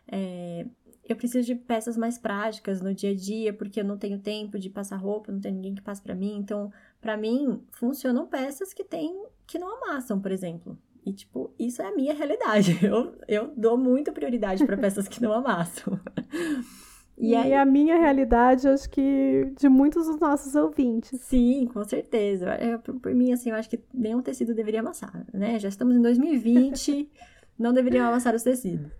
É, 0.06 0.66
eu 1.12 1.16
preciso 1.16 1.46
de 1.46 1.56
peças 1.56 1.98
mais 1.98 2.18
práticas 2.18 2.82
no 2.82 2.94
dia 2.94 3.12
a 3.12 3.16
dia, 3.16 3.54
porque 3.54 3.80
eu 3.80 3.86
não 3.86 3.98
tenho 3.98 4.20
tempo 4.20 4.58
de 4.58 4.70
passar 4.70 4.98
roupa, 4.98 5.32
não 5.32 5.40
tem 5.40 5.52
ninguém 5.52 5.76
que 5.76 5.82
passe 5.82 6.02
para 6.02 6.16
mim. 6.16 6.38
Então, 6.38 6.72
para 7.00 7.18
mim, 7.18 7.62
funcionam 7.72 8.28
peças 8.28 8.74
que 8.74 8.84
tem 8.84 9.26
que 9.46 9.60
não 9.60 9.78
amassam, 9.78 10.20
por 10.20 10.32
exemplo. 10.32 10.78
E, 11.06 11.12
tipo, 11.12 11.54
isso 11.58 11.82
é 11.82 11.88
a 11.88 11.96
minha 11.96 12.14
realidade. 12.14 12.80
Eu, 12.86 13.16
eu 13.28 13.54
dou 13.58 13.78
muita 13.78 14.12
prioridade 14.12 14.66
para 14.66 14.78
peças 14.78 15.08
que 15.08 15.22
não 15.22 15.34
amassam. 15.34 16.00
E, 17.18 17.36
aí... 17.36 17.54
a 17.54 17.64
minha 17.64 18.00
realidade, 18.00 18.68
acho 18.68 18.90
que 18.90 19.54
de 19.56 19.70
muitos 19.70 20.08
dos 20.08 20.20
nossos 20.20 20.56
ouvintes. 20.56 21.22
Sim, 21.22 21.68
com 21.72 21.84
certeza. 21.84 22.50
É, 22.50 22.80
por, 22.80 23.00
por, 23.00 23.14
mim, 23.14 23.32
assim, 23.32 23.52
eu 23.52 23.56
acho 23.56 23.70
que 23.70 23.80
nenhum 23.94 24.24
tecido 24.24 24.56
deveria 24.56 24.80
amassar, 24.80 25.24
né? 25.32 25.60
Já 25.60 25.70
estamos 25.70 25.96
em 25.96 26.02
2020, 26.02 27.12
não 27.60 27.74
deveriam 27.74 28.08
amassar 28.08 28.34
os 28.34 28.42
tecidos. 28.42 28.92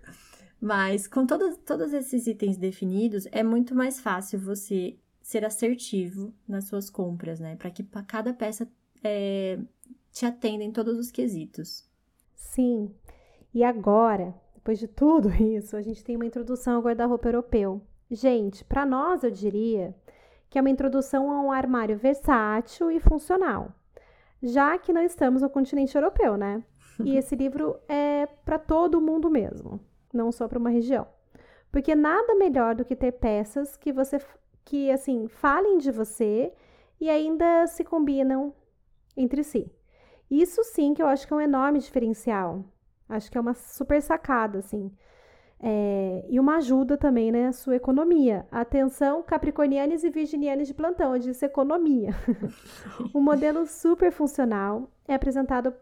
Mas 0.62 1.08
com 1.08 1.26
todos, 1.26 1.56
todos 1.56 1.92
esses 1.92 2.28
itens 2.28 2.56
definidos, 2.56 3.26
é 3.32 3.42
muito 3.42 3.74
mais 3.74 3.98
fácil 3.98 4.38
você 4.38 4.96
ser 5.20 5.44
assertivo 5.44 6.32
nas 6.46 6.68
suas 6.68 6.88
compras, 6.88 7.40
né? 7.40 7.56
Para 7.56 7.68
que 7.68 7.82
cada 8.06 8.32
peça 8.32 8.70
é, 9.02 9.58
te 10.12 10.24
atenda 10.24 10.62
em 10.62 10.70
todos 10.70 10.96
os 10.96 11.10
quesitos. 11.10 11.84
Sim. 12.36 12.94
E 13.52 13.64
agora, 13.64 14.32
depois 14.54 14.78
de 14.78 14.86
tudo 14.86 15.30
isso, 15.42 15.76
a 15.76 15.82
gente 15.82 16.04
tem 16.04 16.14
uma 16.14 16.26
introdução 16.26 16.76
ao 16.76 16.82
guarda-roupa 16.82 17.26
europeu. 17.26 17.82
Gente, 18.08 18.64
para 18.64 18.86
nós 18.86 19.24
eu 19.24 19.32
diria 19.32 19.92
que 20.48 20.58
é 20.58 20.60
uma 20.60 20.70
introdução 20.70 21.32
a 21.32 21.42
um 21.42 21.50
armário 21.50 21.98
versátil 21.98 22.88
e 22.88 23.00
funcional, 23.00 23.74
já 24.40 24.78
que 24.78 24.92
não 24.92 25.02
estamos 25.02 25.42
no 25.42 25.50
continente 25.50 25.96
europeu, 25.96 26.36
né? 26.36 26.62
E 27.04 27.16
esse 27.16 27.34
livro 27.34 27.80
é 27.88 28.26
para 28.44 28.60
todo 28.60 29.00
mundo 29.00 29.28
mesmo 29.28 29.80
não 30.12 30.30
só 30.30 30.46
para 30.46 30.58
uma 30.58 30.70
região. 30.70 31.06
Porque 31.70 31.94
nada 31.94 32.34
melhor 32.34 32.74
do 32.74 32.84
que 32.84 32.94
ter 32.94 33.12
peças 33.12 33.76
que 33.76 33.92
você 33.92 34.20
que 34.64 34.90
assim 34.90 35.26
falem 35.26 35.78
de 35.78 35.90
você 35.90 36.52
e 37.00 37.10
ainda 37.10 37.66
se 37.66 37.82
combinam 37.82 38.54
entre 39.16 39.42
si. 39.42 39.70
Isso 40.30 40.62
sim 40.64 40.94
que 40.94 41.02
eu 41.02 41.06
acho 41.06 41.26
que 41.26 41.32
é 41.32 41.36
um 41.36 41.40
enorme 41.40 41.78
diferencial. 41.78 42.64
Acho 43.08 43.30
que 43.30 43.36
é 43.36 43.40
uma 43.40 43.54
super 43.54 44.00
sacada, 44.00 44.60
assim. 44.60 44.90
É, 45.60 46.24
e 46.28 46.40
uma 46.40 46.56
ajuda 46.56 46.96
também 46.96 47.30
né, 47.30 47.52
sua 47.52 47.76
economia. 47.76 48.46
Atenção, 48.50 49.22
capricornianos 49.22 50.02
e 50.02 50.10
virginianos 50.10 50.66
de 50.66 50.74
plantão, 50.74 51.14
eu 51.14 51.20
disse 51.20 51.44
economia. 51.44 52.10
um 53.14 53.20
modelo 53.20 53.66
super 53.66 54.10
funcional 54.10 54.90
é 55.06 55.14
apresentado 55.14 55.74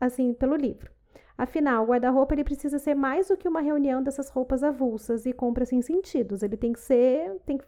assim 0.00 0.32
pelo 0.34 0.54
livro. 0.54 0.93
Afinal, 1.36 1.84
o 1.84 1.88
guarda-roupa 1.88 2.34
ele 2.34 2.44
precisa 2.44 2.78
ser 2.78 2.94
mais 2.94 3.28
do 3.28 3.36
que 3.36 3.48
uma 3.48 3.60
reunião 3.60 4.02
dessas 4.02 4.28
roupas 4.28 4.62
avulsas 4.62 5.26
e 5.26 5.32
compras 5.32 5.68
sem 5.68 5.82
sentidos. 5.82 6.42
Ele 6.42 6.56
tem 6.56 6.72
que 6.72 6.80
ser, 6.80 7.40
tem, 7.44 7.60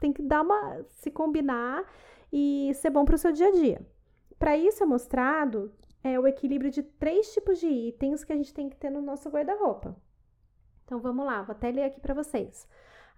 tem 0.00 0.12
que 0.12 0.22
dar 0.22 0.42
uma, 0.42 0.82
se 0.88 1.10
combinar 1.10 1.84
e 2.32 2.72
ser 2.74 2.90
bom 2.90 3.04
para 3.04 3.14
o 3.14 3.18
seu 3.18 3.32
dia 3.32 3.48
a 3.48 3.52
dia. 3.52 3.86
Para 4.38 4.56
isso 4.56 4.82
é 4.82 4.86
mostrado 4.86 5.72
é, 6.02 6.18
o 6.18 6.26
equilíbrio 6.26 6.70
de 6.70 6.82
três 6.82 7.32
tipos 7.34 7.58
de 7.58 7.66
itens 7.66 8.24
que 8.24 8.32
a 8.32 8.36
gente 8.36 8.54
tem 8.54 8.68
que 8.68 8.76
ter 8.76 8.90
no 8.90 9.02
nosso 9.02 9.28
guarda-roupa. 9.28 9.94
Então 10.84 10.98
vamos 10.98 11.26
lá, 11.26 11.42
vou 11.42 11.52
até 11.52 11.70
ler 11.70 11.84
aqui 11.84 12.00
para 12.00 12.14
vocês. 12.14 12.66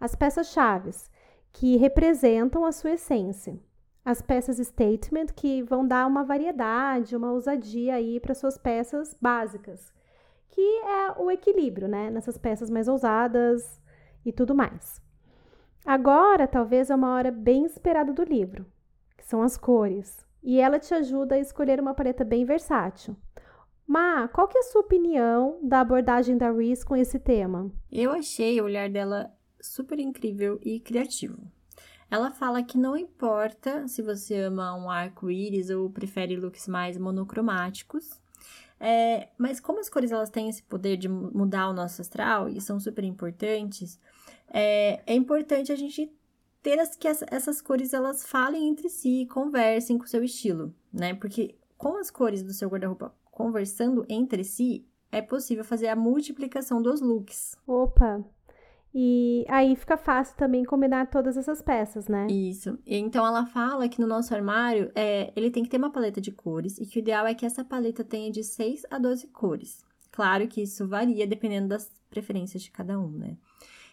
As 0.01 0.15
peças-chaves 0.15 1.11
que 1.53 1.77
representam 1.77 2.65
a 2.65 2.73
sua 2.73 2.93
essência 2.93 3.59
as 4.05 4.23
peças 4.23 4.57
statement 4.59 5.27
que 5.37 5.63
vão 5.63 5.87
dar 5.87 6.07
uma 6.07 6.25
variedade, 6.25 7.17
uma 7.17 7.33
ousadia 7.33 7.95
aí 7.95 8.19
para 8.21 8.35
suas 8.35 8.57
peças 8.57 9.17
básicas, 9.21 9.93
que 10.49 10.61
é 10.61 11.13
o 11.19 11.31
equilíbrio, 11.31 11.89
né, 11.89 12.11
nessas 12.11 12.39
peças 12.39 12.71
mais 12.71 12.89
ousadas 12.89 13.81
e 14.25 14.33
tudo 14.33 14.55
mais. 14.55 15.01
Agora, 15.85 16.47
talvez 16.47 16.91
é 16.91 16.95
uma 16.95 17.15
hora 17.15 17.31
bem 17.31 17.65
esperada 17.65 18.13
do 18.13 18.23
livro, 18.23 18.67
que 19.17 19.25
são 19.25 19.43
as 19.43 19.57
cores, 19.57 20.27
e 20.43 20.61
ela 20.61 20.79
te 20.79 20.95
ajuda 20.95 21.35
a 21.35 21.41
escolher 21.41 21.81
uma 21.81 21.95
paleta 21.95 22.25
bem 22.25 22.45
versátil. 22.45 23.17
Ma, 23.87 24.29
qual 24.29 24.47
que 24.47 24.59
é 24.59 24.61
a 24.61 24.65
sua 24.65 24.83
opinião 24.83 25.59
da 25.63 25.81
abordagem 25.81 26.37
da 26.37 26.51
Reese 26.51 26.85
com 26.85 26.95
esse 26.95 27.19
tema? 27.19 27.71
Eu 27.91 28.13
achei 28.13 28.61
o 28.61 28.65
olhar 28.65 28.91
dela 28.91 29.33
super 29.61 29.99
incrível 29.99 30.59
e 30.63 30.79
criativo. 30.79 31.39
Ela 32.11 32.31
fala 32.31 32.63
que 32.63 32.79
não 32.79 32.97
importa 32.97 33.87
se 33.87 34.01
você 34.01 34.37
ama 34.41 34.75
um 34.75 34.91
arco-íris 34.91 35.71
ou 35.71 35.91
prefere 35.91 36.37
looks 36.37 36.67
mais 36.67 36.97
monocromáticos, 36.97 38.19
é, 38.81 39.29
mas 39.37 39.61
como 39.61 39.81
as 39.81 39.89
cores 39.89 40.13
elas 40.13 40.31
têm 40.31 40.49
esse 40.49 40.63
poder 40.63 40.97
de 40.97 41.09
mudar 41.09 41.69
o 41.69 41.73
nosso 41.73 42.01
astral 42.01 42.49
e 42.49 42.61
são 42.61 42.79
super 42.79 43.05
importantes, 43.05 43.99
é, 44.49 45.03
é 45.07 45.15
importante 45.15 45.73
a 45.73 45.77
gente 45.77 46.11
ter 46.63 46.79
as, 46.79 46.97
que 46.97 47.09
as, 47.09 47.23
essas 47.31 47.61
cores 47.61 47.93
elas 47.93 48.25
falem 48.25 48.69
entre 48.69 48.89
si, 48.89 49.27
conversem 49.31 49.99
com 49.99 50.05
o 50.05 50.09
seu 50.09 50.23
estilo, 50.23 50.75
né? 50.93 51.15
Porque 51.15 51.57
com 51.77 51.97
as 51.97 52.11
cores 52.11 52.43
do 52.43 52.53
seu 52.53 52.69
guarda-roupa 52.69 53.15
conversando 53.31 54.05
entre 54.09 54.43
si, 54.43 54.87
é 55.11 55.23
possível 55.23 55.65
fazer 55.65 55.89
a 55.89 55.97
multiplicação 55.97 56.83
dos 56.83 57.01
looks. 57.01 57.57
Opa, 57.67 58.25
e 59.01 59.45
aí 59.49 59.77
fica 59.77 59.97
fácil 59.97 60.37
também 60.37 60.65
combinar 60.65 61.07
todas 61.07 61.37
essas 61.37 61.63
peças, 61.63 62.09
né? 62.09 62.27
Isso. 62.29 62.77
Então 62.85 63.25
ela 63.25 63.47
fala 63.47 63.89
que 63.89 64.01
no 64.01 64.09
nosso 64.09 64.35
armário 64.35 64.91
é, 64.93 65.33
ele 65.37 65.53
tem 65.53 65.63
que 65.63 65.69
ter 65.69 65.77
uma 65.77 65.93
paleta 65.93 66.21
de 66.21 66.33
cores 66.33 66.79
e 66.79 66.85
que 66.85 66.99
o 66.99 67.01
ideal 67.01 67.25
é 67.25 67.33
que 67.33 67.47
essa 67.47 67.65
paleta 67.65 68.03
tenha 68.03 68.29
de 68.29 68.43
6 68.43 68.87
a 68.91 68.99
12 68.99 69.29
cores. 69.29 69.85
Claro 70.11 70.49
que 70.49 70.63
isso 70.63 70.89
varia 70.89 71.29
dependendo 71.29 71.69
das 71.69 71.89
preferências 72.11 72.61
de 72.61 72.73
cada 72.73 72.99
um, 72.99 73.09
né? 73.09 73.37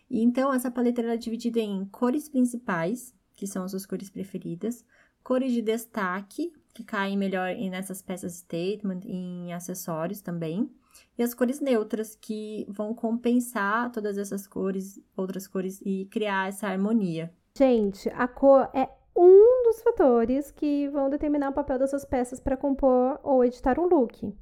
E 0.10 0.24
então 0.24 0.52
essa 0.52 0.72
paleta 0.72 1.04
é 1.04 1.18
dividida 1.18 1.60
em 1.60 1.86
cores 1.86 2.28
principais, 2.28 3.14
que 3.36 3.46
são 3.46 3.64
as 3.64 3.70
suas 3.70 3.86
cores 3.86 4.10
preferidas, 4.10 4.84
cores 5.24 5.52
de 5.52 5.62
destaque, 5.62 6.52
que 6.52 6.65
caem 6.84 7.18
melhor 7.18 7.56
nessas 7.56 8.02
peças 8.02 8.34
statement, 8.34 9.02
em 9.06 9.54
acessórios 9.54 10.22
também 10.22 10.70
e 11.18 11.24
as 11.24 11.34
cores 11.34 11.60
neutras, 11.60 12.16
que 12.16 12.66
vão 12.70 12.94
compensar 12.94 13.92
todas 13.92 14.18
essas 14.18 14.46
cores, 14.46 15.00
outras 15.16 15.48
cores, 15.48 15.82
e 15.82 16.06
criar 16.06 16.50
essa 16.50 16.68
harmonia. 16.68 17.32
Gente, 17.58 18.10
a 18.10 18.28
cor 18.28 18.70
é 18.74 18.90
um 19.16 19.64
dos 19.64 19.82
fatores 19.82 20.52
que 20.52 20.90
vão 20.90 21.10
determinar 21.10 21.50
o 21.50 21.54
papel 21.54 21.80
dessas 21.80 22.04
peças 22.04 22.40
para 22.40 22.58
compor 22.58 23.20
ou 23.24 23.46
editar 23.46 23.80
um 23.80 23.88
look. 23.88 24.34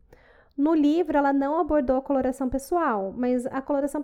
No 0.58 0.74
livro, 0.74 1.18
ela 1.18 1.34
não 1.34 1.60
abordou 1.60 1.98
a 1.98 2.02
coloração 2.02 2.50
pessoal, 2.50 3.12
mas 3.16 3.46
a 3.48 3.62
coloração 3.62 4.04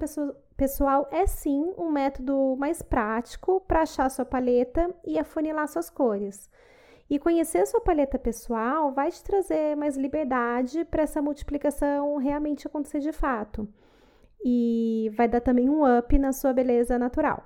pessoal 0.56 1.08
é 1.12 1.28
sim 1.28 1.74
um 1.78 1.92
método 1.92 2.56
mais 2.58 2.82
prático 2.82 3.62
para 3.68 3.82
achar 3.82 4.10
sua 4.10 4.26
paleta 4.26 4.94
e 5.06 5.18
afunilar 5.20 5.68
suas 5.68 5.90
cores. 5.90 6.50
E 7.10 7.18
conhecer 7.18 7.66
sua 7.66 7.82
paleta 7.82 8.20
pessoal 8.20 8.92
vai 8.92 9.10
te 9.10 9.24
trazer 9.24 9.76
mais 9.76 9.98
liberdade 9.98 10.86
para 10.86 11.04
essa 11.04 11.22
multiplicação 11.22 12.18
realmente 12.18 12.68
acontecer 12.68 13.00
de 13.00 13.12
fato. 13.12 13.68
E 14.46 15.12
vai 15.16 15.28
dar 15.28 15.42
também 15.42 15.70
um 15.70 15.82
up 15.98 16.18
na 16.20 16.32
sua 16.32 16.54
beleza 16.54 17.00
natural. 17.00 17.44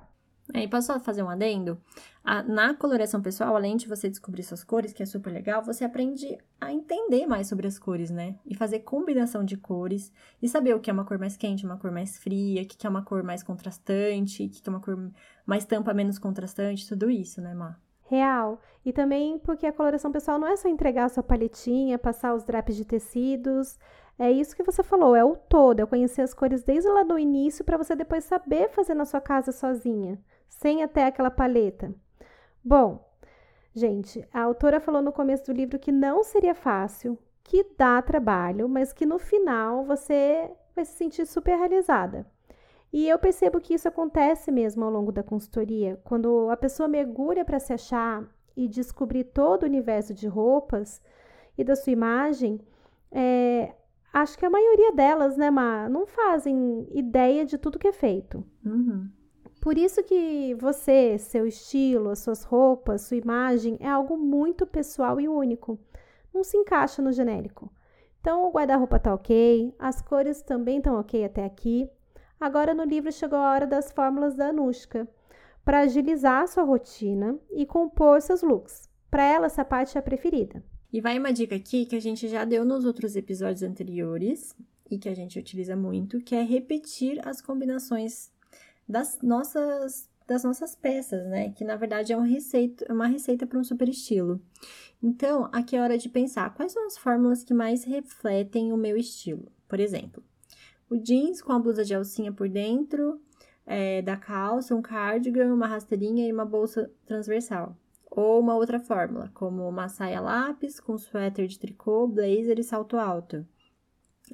E 0.52 0.68
posso 0.68 0.88
só 0.88 1.00
fazer 1.00 1.22
um 1.22 1.30
adendo? 1.30 1.80
A, 2.22 2.42
na 2.42 2.74
coloração 2.74 3.22
pessoal, 3.22 3.56
além 3.56 3.76
de 3.76 3.88
você 3.88 4.10
descobrir 4.10 4.42
suas 4.42 4.62
cores, 4.62 4.92
que 4.92 5.02
é 5.02 5.06
super 5.06 5.30
legal, 5.32 5.62
você 5.62 5.84
aprende 5.84 6.36
a 6.60 6.70
entender 6.70 7.26
mais 7.26 7.46
sobre 7.46 7.66
as 7.66 7.78
cores, 7.78 8.10
né? 8.10 8.38
E 8.44 8.54
fazer 8.54 8.80
combinação 8.80 9.42
de 9.42 9.56
cores 9.56 10.12
e 10.42 10.48
saber 10.48 10.74
o 10.74 10.80
que 10.80 10.90
é 10.90 10.92
uma 10.92 11.06
cor 11.06 11.18
mais 11.18 11.36
quente, 11.38 11.64
uma 11.64 11.78
cor 11.78 11.90
mais 11.90 12.18
fria, 12.18 12.62
o 12.62 12.66
que 12.66 12.86
é 12.86 12.90
uma 12.90 13.02
cor 13.02 13.22
mais 13.22 13.42
contrastante, 13.42 14.44
o 14.44 14.50
que 14.50 14.60
é 14.66 14.70
uma 14.70 14.80
cor 14.80 15.10
mais 15.46 15.64
tampa, 15.64 15.94
menos 15.94 16.18
contrastante, 16.18 16.86
tudo 16.86 17.10
isso, 17.10 17.40
né, 17.40 17.54
Má? 17.54 17.78
Real. 18.04 18.60
E 18.84 18.92
também 18.92 19.38
porque 19.38 19.66
a 19.66 19.72
coloração 19.72 20.12
pessoal 20.12 20.38
não 20.38 20.48
é 20.48 20.56
só 20.56 20.68
entregar 20.68 21.04
a 21.04 21.08
sua 21.08 21.22
paletinha, 21.22 21.98
passar 21.98 22.34
os 22.34 22.44
drops 22.44 22.76
de 22.76 22.84
tecidos. 22.84 23.78
É 24.18 24.30
isso 24.30 24.54
que 24.54 24.62
você 24.62 24.82
falou, 24.82 25.16
é 25.16 25.24
o 25.24 25.34
todo, 25.34 25.80
é 25.80 25.86
conhecer 25.86 26.22
as 26.22 26.32
cores 26.32 26.62
desde 26.62 26.88
lá 26.88 27.02
do 27.02 27.18
início 27.18 27.64
para 27.64 27.76
você 27.76 27.96
depois 27.96 28.24
saber 28.24 28.70
fazer 28.70 28.94
na 28.94 29.04
sua 29.04 29.20
casa 29.20 29.50
sozinha, 29.50 30.20
sem 30.48 30.84
até 30.84 31.06
aquela 31.06 31.32
paleta. 31.32 31.92
Bom, 32.62 33.04
gente, 33.74 34.26
a 34.32 34.42
autora 34.42 34.78
falou 34.78 35.02
no 35.02 35.12
começo 35.12 35.44
do 35.46 35.52
livro 35.52 35.80
que 35.80 35.90
não 35.90 36.22
seria 36.22 36.54
fácil, 36.54 37.18
que 37.42 37.66
dá 37.76 38.00
trabalho, 38.00 38.68
mas 38.68 38.92
que 38.92 39.04
no 39.04 39.18
final 39.18 39.84
você 39.84 40.48
vai 40.76 40.84
se 40.84 40.92
sentir 40.92 41.26
super 41.26 41.56
realizada. 41.56 42.24
E 42.94 43.08
eu 43.08 43.18
percebo 43.18 43.60
que 43.60 43.74
isso 43.74 43.88
acontece 43.88 44.52
mesmo 44.52 44.84
ao 44.84 44.90
longo 44.90 45.10
da 45.10 45.20
consultoria, 45.20 46.00
quando 46.04 46.48
a 46.48 46.56
pessoa 46.56 46.88
mergulha 46.88 47.44
para 47.44 47.58
se 47.58 47.72
achar 47.72 48.24
e 48.56 48.68
descobrir 48.68 49.24
todo 49.24 49.64
o 49.64 49.66
universo 49.66 50.14
de 50.14 50.28
roupas 50.28 51.02
e 51.58 51.64
da 51.64 51.74
sua 51.74 51.92
imagem, 51.92 52.60
é, 53.10 53.74
acho 54.12 54.38
que 54.38 54.46
a 54.46 54.50
maioria 54.50 54.92
delas, 54.92 55.36
né, 55.36 55.50
Má, 55.50 55.88
não 55.88 56.06
fazem 56.06 56.86
ideia 56.92 57.44
de 57.44 57.58
tudo 57.58 57.80
que 57.80 57.88
é 57.88 57.92
feito. 57.92 58.44
Uhum. 58.64 59.10
Por 59.60 59.76
isso 59.76 60.00
que 60.04 60.54
você, 60.54 61.18
seu 61.18 61.48
estilo, 61.48 62.10
as 62.10 62.20
suas 62.20 62.44
roupas, 62.44 63.02
sua 63.02 63.16
imagem 63.16 63.76
é 63.80 63.88
algo 63.88 64.16
muito 64.16 64.64
pessoal 64.64 65.20
e 65.20 65.28
único. 65.28 65.80
Não 66.32 66.44
se 66.44 66.56
encaixa 66.56 67.02
no 67.02 67.10
genérico. 67.10 67.72
Então, 68.20 68.46
o 68.46 68.52
guarda-roupa 68.52 69.00
tá 69.00 69.12
ok, 69.12 69.74
as 69.80 70.00
cores 70.00 70.42
também 70.42 70.78
estão 70.78 71.00
ok 71.00 71.24
até 71.24 71.44
aqui. 71.44 71.90
Agora 72.44 72.74
no 72.74 72.84
livro 72.84 73.10
chegou 73.10 73.38
a 73.38 73.52
hora 73.52 73.66
das 73.66 73.90
fórmulas 73.90 74.34
da 74.34 74.48
Anushka 74.48 75.08
para 75.64 75.80
agilizar 75.80 76.46
sua 76.46 76.62
rotina 76.62 77.38
e 77.50 77.64
compor 77.64 78.20
seus 78.20 78.42
looks. 78.42 78.86
Para 79.10 79.24
ela, 79.24 79.46
essa 79.46 79.64
parte 79.64 79.96
é 79.96 79.98
a 79.98 80.02
preferida. 80.02 80.62
E 80.92 81.00
vai 81.00 81.18
uma 81.18 81.32
dica 81.32 81.56
aqui 81.56 81.86
que 81.86 81.96
a 81.96 82.00
gente 82.00 82.28
já 82.28 82.44
deu 82.44 82.62
nos 82.62 82.84
outros 82.84 83.16
episódios 83.16 83.62
anteriores 83.62 84.54
e 84.90 84.98
que 84.98 85.08
a 85.08 85.14
gente 85.14 85.38
utiliza 85.38 85.74
muito, 85.74 86.20
que 86.20 86.34
é 86.34 86.42
repetir 86.42 87.18
as 87.26 87.40
combinações 87.40 88.30
das 88.86 89.22
nossas 89.22 90.10
das 90.26 90.44
nossas 90.44 90.74
peças, 90.74 91.26
né? 91.26 91.50
Que 91.52 91.64
na 91.64 91.76
verdade 91.76 92.12
é 92.12 92.16
uma 92.16 92.26
receita, 92.26 92.92
uma 92.92 93.06
receita 93.06 93.46
para 93.46 93.58
um 93.58 93.64
super 93.64 93.88
estilo. 93.88 94.38
Então, 95.02 95.48
aqui 95.50 95.76
é 95.76 95.80
hora 95.80 95.96
de 95.96 96.10
pensar 96.10 96.52
quais 96.52 96.72
são 96.72 96.86
as 96.86 96.98
fórmulas 96.98 97.42
que 97.42 97.54
mais 97.54 97.84
refletem 97.84 98.70
o 98.70 98.76
meu 98.76 98.98
estilo. 98.98 99.50
Por 99.66 99.80
exemplo, 99.80 100.22
o 100.88 100.96
jeans 100.96 101.40
com 101.40 101.52
a 101.52 101.58
blusa 101.58 101.84
de 101.84 101.94
alcinha 101.94 102.32
por 102.32 102.48
dentro 102.48 103.20
é, 103.66 104.02
da 104.02 104.16
calça, 104.16 104.74
um 104.74 104.82
cardigan, 104.82 105.52
uma 105.52 105.66
rasteirinha 105.66 106.26
e 106.26 106.32
uma 106.32 106.44
bolsa 106.44 106.90
transversal. 107.06 107.76
Ou 108.10 108.38
uma 108.38 108.54
outra 108.54 108.78
fórmula, 108.78 109.30
como 109.34 109.68
uma 109.68 109.88
saia 109.88 110.20
lápis 110.20 110.78
com 110.78 110.96
suéter 110.96 111.46
de 111.46 111.58
tricô, 111.58 112.06
blazer 112.06 112.58
e 112.58 112.62
salto 112.62 112.96
alto. 112.96 113.46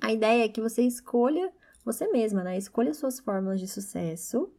A 0.00 0.12
ideia 0.12 0.44
é 0.44 0.48
que 0.48 0.60
você 0.60 0.82
escolha 0.82 1.52
você 1.82 2.06
mesma, 2.08 2.44
né? 2.44 2.58
Escolha 2.58 2.92
suas 2.92 3.18
fórmulas 3.18 3.58
de 3.58 3.66
sucesso, 3.66 4.52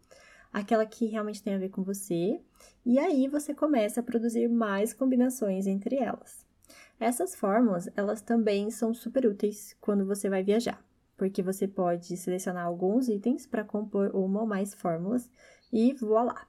aquela 0.52 0.86
que 0.88 1.06
realmente 1.06 1.44
tem 1.44 1.54
a 1.54 1.60
ver 1.60 1.70
com 1.70 1.84
você, 1.84 2.42
e 2.84 2.98
aí 2.98 3.28
você 3.28 3.54
começa 3.54 4.00
a 4.00 4.04
produzir 4.04 4.48
mais 4.48 4.92
combinações 4.92 5.68
entre 5.68 5.98
elas. 5.98 6.46
Essas 7.00 7.36
fórmulas, 7.36 7.90
elas 7.96 8.22
também 8.22 8.72
são 8.72 8.92
super 8.92 9.28
úteis 9.28 9.78
quando 9.80 10.06
você 10.06 10.30
vai 10.30 10.44
viajar 10.44 10.84
porque 11.22 11.44
você 11.44 11.68
pode 11.68 12.18
selecionar 12.18 12.66
alguns 12.66 13.08
itens 13.08 13.46
para 13.46 13.64
compor 13.64 14.10
uma 14.16 14.42
ou 14.42 14.48
mais 14.48 14.74
fórmulas 14.74 15.30
e 15.72 15.94
voilá! 15.94 16.48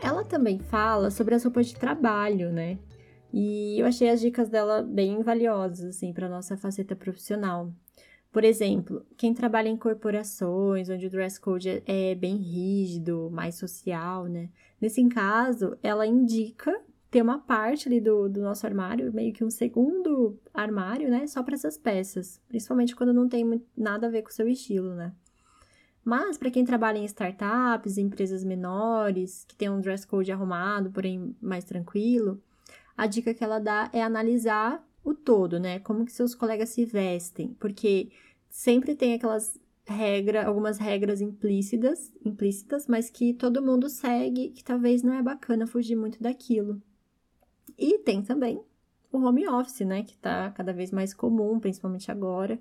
Ela 0.00 0.24
também 0.24 0.60
fala 0.60 1.10
sobre 1.10 1.34
as 1.34 1.42
roupas 1.42 1.66
de 1.66 1.74
trabalho, 1.74 2.52
né? 2.52 2.78
E 3.32 3.80
eu 3.80 3.86
achei 3.86 4.08
as 4.08 4.20
dicas 4.20 4.48
dela 4.48 4.84
bem 4.84 5.20
valiosas, 5.20 5.96
assim, 5.96 6.12
para 6.12 6.28
nossa 6.28 6.56
faceta 6.56 6.94
profissional. 6.94 7.72
Por 8.30 8.44
exemplo, 8.44 9.04
quem 9.16 9.34
trabalha 9.34 9.68
em 9.68 9.76
corporações, 9.76 10.88
onde 10.88 11.08
o 11.08 11.10
dress 11.10 11.40
code 11.40 11.82
é 11.84 12.14
bem 12.14 12.36
rígido, 12.36 13.28
mais 13.32 13.56
social, 13.56 14.26
né? 14.26 14.48
Nesse 14.80 15.04
caso, 15.08 15.76
ela 15.82 16.06
indica 16.06 16.72
ter 17.10 17.22
uma 17.22 17.38
parte 17.38 17.88
ali 17.88 18.00
do, 18.00 18.28
do 18.28 18.40
nosso 18.40 18.66
armário, 18.66 19.12
meio 19.12 19.32
que 19.32 19.44
um 19.44 19.50
segundo 19.50 20.38
armário, 20.52 21.08
né? 21.08 21.26
Só 21.26 21.42
para 21.42 21.54
essas 21.54 21.78
peças. 21.78 22.40
Principalmente 22.48 22.96
quando 22.96 23.12
não 23.12 23.28
tem 23.28 23.62
nada 23.76 24.06
a 24.06 24.10
ver 24.10 24.22
com 24.22 24.30
o 24.30 24.32
seu 24.32 24.48
estilo, 24.48 24.94
né? 24.94 25.12
Mas 26.04 26.38
para 26.38 26.50
quem 26.50 26.64
trabalha 26.64 26.98
em 26.98 27.04
startups, 27.04 27.98
empresas 27.98 28.44
menores, 28.44 29.44
que 29.44 29.56
tem 29.56 29.68
um 29.68 29.80
dress 29.80 30.06
code 30.06 30.30
arrumado, 30.30 30.90
porém 30.90 31.34
mais 31.40 31.64
tranquilo, 31.64 32.40
a 32.96 33.06
dica 33.06 33.34
que 33.34 33.42
ela 33.42 33.58
dá 33.58 33.90
é 33.92 34.02
analisar 34.02 34.86
o 35.04 35.14
todo, 35.14 35.58
né? 35.58 35.78
Como 35.80 36.04
que 36.04 36.12
seus 36.12 36.34
colegas 36.34 36.70
se 36.70 36.84
vestem, 36.84 37.54
porque 37.58 38.10
sempre 38.48 38.94
tem 38.94 39.14
aquelas 39.14 39.58
regras, 39.84 40.46
algumas 40.46 40.78
regras 40.78 41.20
implícitas, 41.20 42.12
implícitas, 42.24 42.86
mas 42.86 43.08
que 43.08 43.32
todo 43.34 43.62
mundo 43.62 43.88
segue, 43.88 44.50
que 44.50 44.64
talvez 44.64 45.02
não 45.02 45.14
é 45.14 45.22
bacana 45.22 45.66
fugir 45.66 45.96
muito 45.96 46.22
daquilo. 46.22 46.82
E 47.78 47.98
tem 47.98 48.22
também 48.22 48.60
o 49.12 49.18
home 49.18 49.46
office, 49.48 49.80
né? 49.80 50.02
Que 50.02 50.16
tá 50.16 50.50
cada 50.50 50.72
vez 50.72 50.90
mais 50.90 51.12
comum, 51.14 51.58
principalmente 51.58 52.10
agora, 52.10 52.60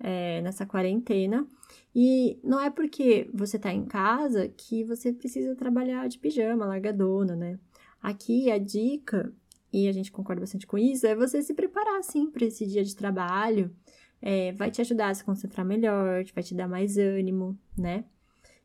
é, 0.00 0.40
nessa 0.42 0.66
quarentena. 0.66 1.46
E 1.94 2.38
não 2.42 2.60
é 2.60 2.70
porque 2.70 3.28
você 3.32 3.58
tá 3.58 3.72
em 3.72 3.84
casa 3.84 4.48
que 4.48 4.84
você 4.84 5.12
precisa 5.12 5.54
trabalhar 5.54 6.08
de 6.08 6.18
pijama, 6.18 6.66
largadona, 6.66 7.36
né? 7.36 7.58
Aqui 8.02 8.50
a 8.50 8.58
dica, 8.58 9.32
e 9.72 9.88
a 9.88 9.92
gente 9.92 10.12
concorda 10.12 10.40
bastante 10.40 10.66
com 10.66 10.76
isso, 10.76 11.06
é 11.06 11.14
você 11.14 11.40
se 11.42 11.54
preparar, 11.54 11.98
assim, 11.98 12.30
para 12.30 12.44
esse 12.44 12.66
dia 12.66 12.84
de 12.84 12.94
trabalho. 12.94 13.74
É, 14.20 14.52
vai 14.52 14.70
te 14.70 14.80
ajudar 14.80 15.08
a 15.08 15.14
se 15.14 15.24
concentrar 15.24 15.66
melhor, 15.66 16.24
vai 16.34 16.44
te 16.44 16.54
dar 16.54 16.68
mais 16.68 16.96
ânimo, 16.96 17.58
né? 17.76 18.04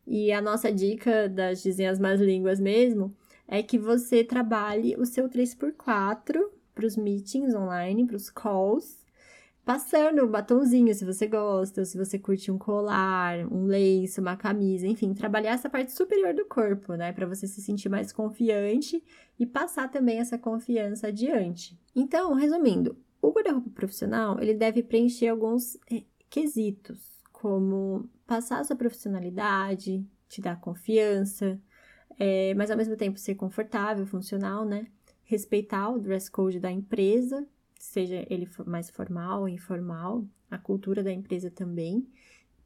E 0.06 0.32
a 0.32 0.42
nossa 0.42 0.72
dica 0.72 1.28
das 1.28 1.62
dizem 1.62 1.88
as 1.88 2.00
más 2.00 2.22
línguas 2.22 2.60
mesmo 2.60 3.16
é 3.48 3.64
que 3.64 3.78
você 3.78 4.24
trabalhe 4.24 4.96
o 4.98 5.06
seu 5.06 5.30
3x4 5.30 6.40
para 6.76 6.86
os 6.86 6.98
meetings 6.98 7.56
online, 7.56 8.06
para 8.06 8.16
os 8.16 8.30
calls, 8.30 9.06
passando 9.66 10.24
o 10.24 10.28
batonzinho 10.28 10.94
se 10.94 11.04
você 11.04 11.28
gosta, 11.28 11.84
se 11.84 11.98
você 11.98 12.20
curte 12.20 12.52
um 12.52 12.58
colar, 12.58 13.40
um 13.52 13.66
lenço, 13.66 14.22
uma 14.22 14.38
camisa, 14.38 14.88
enfim, 14.88 15.14
trabalhar 15.14 15.52
essa 15.52 15.70
parte 15.70 15.92
superior 15.92 16.34
do 16.34 16.46
corpo, 16.46 16.94
né, 16.96 17.12
para 17.12 17.26
você 17.26 17.48
se 17.48 17.62
sentir 17.62 17.90
mais 17.90 18.14
confiante 18.14 19.04
e 19.40 19.46
passar 19.46 19.90
também 19.90 20.20
essa 20.20 20.38
confiança 20.38 21.08
adiante. 21.08 21.78
Então, 21.96 22.34
resumindo, 22.34 22.98
o 23.22 23.32
guarda-roupa 23.32 23.70
profissional, 23.72 24.40
ele 24.40 24.54
deve 24.54 24.84
preencher 24.84 25.28
alguns 25.28 25.78
eh, 25.92 26.04
quesitos, 26.30 27.00
como 27.34 28.10
passar 28.26 28.60
a 28.60 28.64
sua 28.64 28.76
profissionalidade, 28.76 30.06
te 30.30 30.42
dar 30.42 30.60
confiança, 30.60 31.60
é, 32.20 32.54
mas 32.56 32.72
ao 32.72 32.78
mesmo 32.78 32.96
tempo 32.96 33.18
ser 33.18 33.36
confortável, 33.36 34.06
funcional, 34.06 34.66
né? 34.66 34.88
Respeitar 35.24 35.90
o 35.90 36.00
dress 36.00 36.30
code 36.30 36.60
da 36.60 36.72
empresa, 36.72 37.46
seja 37.80 38.26
ele 38.30 38.48
mais 38.66 38.90
formal 38.90 39.42
ou 39.42 39.50
informal, 39.50 40.24
a 40.50 40.58
cultura 40.58 41.04
da 41.04 41.12
empresa 41.12 41.52
também, 41.52 42.08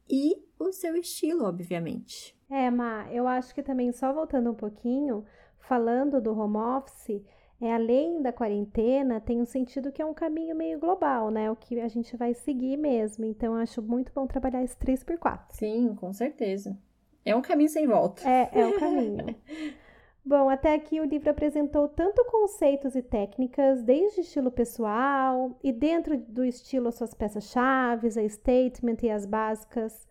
e 0.08 0.36
o 0.58 0.72
seu 0.72 0.96
estilo, 0.96 1.44
obviamente. 1.44 2.36
É, 2.50 2.70
Ma, 2.70 3.06
eu 3.10 3.26
acho 3.26 3.54
que 3.54 3.62
também, 3.62 3.92
só 3.92 4.12
voltando 4.12 4.50
um 4.50 4.54
pouquinho, 4.54 5.24
falando 5.58 6.20
do 6.20 6.38
home 6.38 6.56
office, 6.56 7.22
é 7.60 7.72
além 7.72 8.20
da 8.20 8.32
quarentena, 8.32 9.20
tem 9.20 9.40
um 9.40 9.46
sentido 9.46 9.92
que 9.92 10.02
é 10.02 10.04
um 10.04 10.12
caminho 10.12 10.54
meio 10.54 10.78
global, 10.78 11.30
né? 11.30 11.50
O 11.50 11.56
que 11.56 11.80
a 11.80 11.88
gente 11.88 12.16
vai 12.16 12.34
seguir 12.34 12.76
mesmo. 12.76 13.24
Então, 13.24 13.54
eu 13.54 13.60
acho 13.60 13.80
muito 13.80 14.12
bom 14.12 14.26
trabalhar 14.26 14.62
esse 14.64 14.76
3x4. 14.76 15.46
Sim, 15.50 15.94
com 15.94 16.12
certeza. 16.12 16.76
É 17.24 17.34
um 17.34 17.42
caminho 17.42 17.68
sem 17.68 17.86
volta. 17.86 18.28
É, 18.28 18.50
é 18.52 18.66
um 18.66 18.78
caminho. 18.78 19.36
Bom, 20.24 20.48
até 20.48 20.74
aqui 20.74 21.00
o 21.00 21.04
livro 21.04 21.30
apresentou 21.30 21.88
tanto 21.88 22.24
conceitos 22.26 22.94
e 22.94 23.02
técnicas, 23.02 23.82
desde 23.82 24.20
estilo 24.20 24.52
pessoal 24.52 25.58
e 25.64 25.72
dentro 25.72 26.16
do 26.16 26.44
estilo 26.44 26.88
as 26.88 26.94
suas 26.94 27.12
peças-chave, 27.12 28.06
a 28.06 28.28
statement 28.28 28.98
e 29.02 29.10
as 29.10 29.26
básicas. 29.26 30.06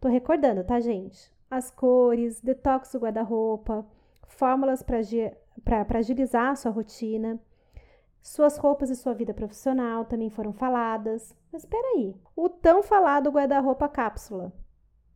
Tô 0.00 0.08
recordando, 0.08 0.64
tá, 0.64 0.80
gente? 0.80 1.32
As 1.48 1.70
cores, 1.70 2.40
detox 2.40 2.90
do 2.92 2.98
guarda-roupa, 2.98 3.86
fórmulas 4.26 4.82
para 4.82 5.98
agilizar 5.98 6.50
a 6.50 6.56
sua 6.56 6.72
rotina. 6.72 7.38
Suas 8.20 8.56
roupas 8.56 8.90
e 8.90 8.96
sua 8.96 9.14
vida 9.14 9.32
profissional 9.32 10.04
também 10.04 10.30
foram 10.30 10.52
faladas. 10.52 11.32
Mas 11.52 11.62
espera 11.62 11.86
aí, 11.94 12.12
o 12.34 12.48
tão 12.48 12.82
falado 12.82 13.30
guarda-roupa 13.30 13.88
cápsula 13.88 14.52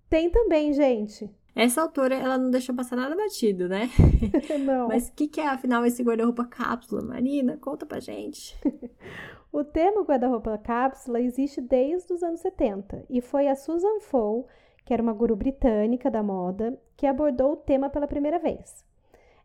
tem 0.08 0.30
também, 0.30 0.72
gente. 0.72 1.30
Essa 1.54 1.82
autora, 1.82 2.14
ela 2.14 2.38
não 2.38 2.50
deixou 2.50 2.74
passar 2.74 2.96
nada 2.96 3.16
batido, 3.16 3.68
né? 3.68 3.90
não. 4.64 4.88
Mas 4.88 5.08
o 5.08 5.12
que, 5.12 5.26
que 5.26 5.40
é, 5.40 5.48
afinal, 5.48 5.84
esse 5.84 6.02
guarda-roupa 6.02 6.44
cápsula? 6.44 7.02
Marina, 7.02 7.56
conta 7.56 7.84
pra 7.84 7.98
gente. 7.98 8.56
o 9.52 9.64
termo 9.64 10.04
guarda-roupa 10.04 10.56
cápsula 10.58 11.20
existe 11.20 11.60
desde 11.60 12.12
os 12.12 12.22
anos 12.22 12.40
70 12.40 13.04
e 13.10 13.20
foi 13.20 13.48
a 13.48 13.56
Susan 13.56 13.98
Foe 14.00 14.44
que 14.88 14.94
era 14.94 15.02
uma 15.02 15.12
guru 15.12 15.36
britânica 15.36 16.10
da 16.10 16.22
moda, 16.22 16.80
que 16.96 17.06
abordou 17.06 17.52
o 17.52 17.56
tema 17.56 17.90
pela 17.90 18.06
primeira 18.06 18.38
vez. 18.38 18.82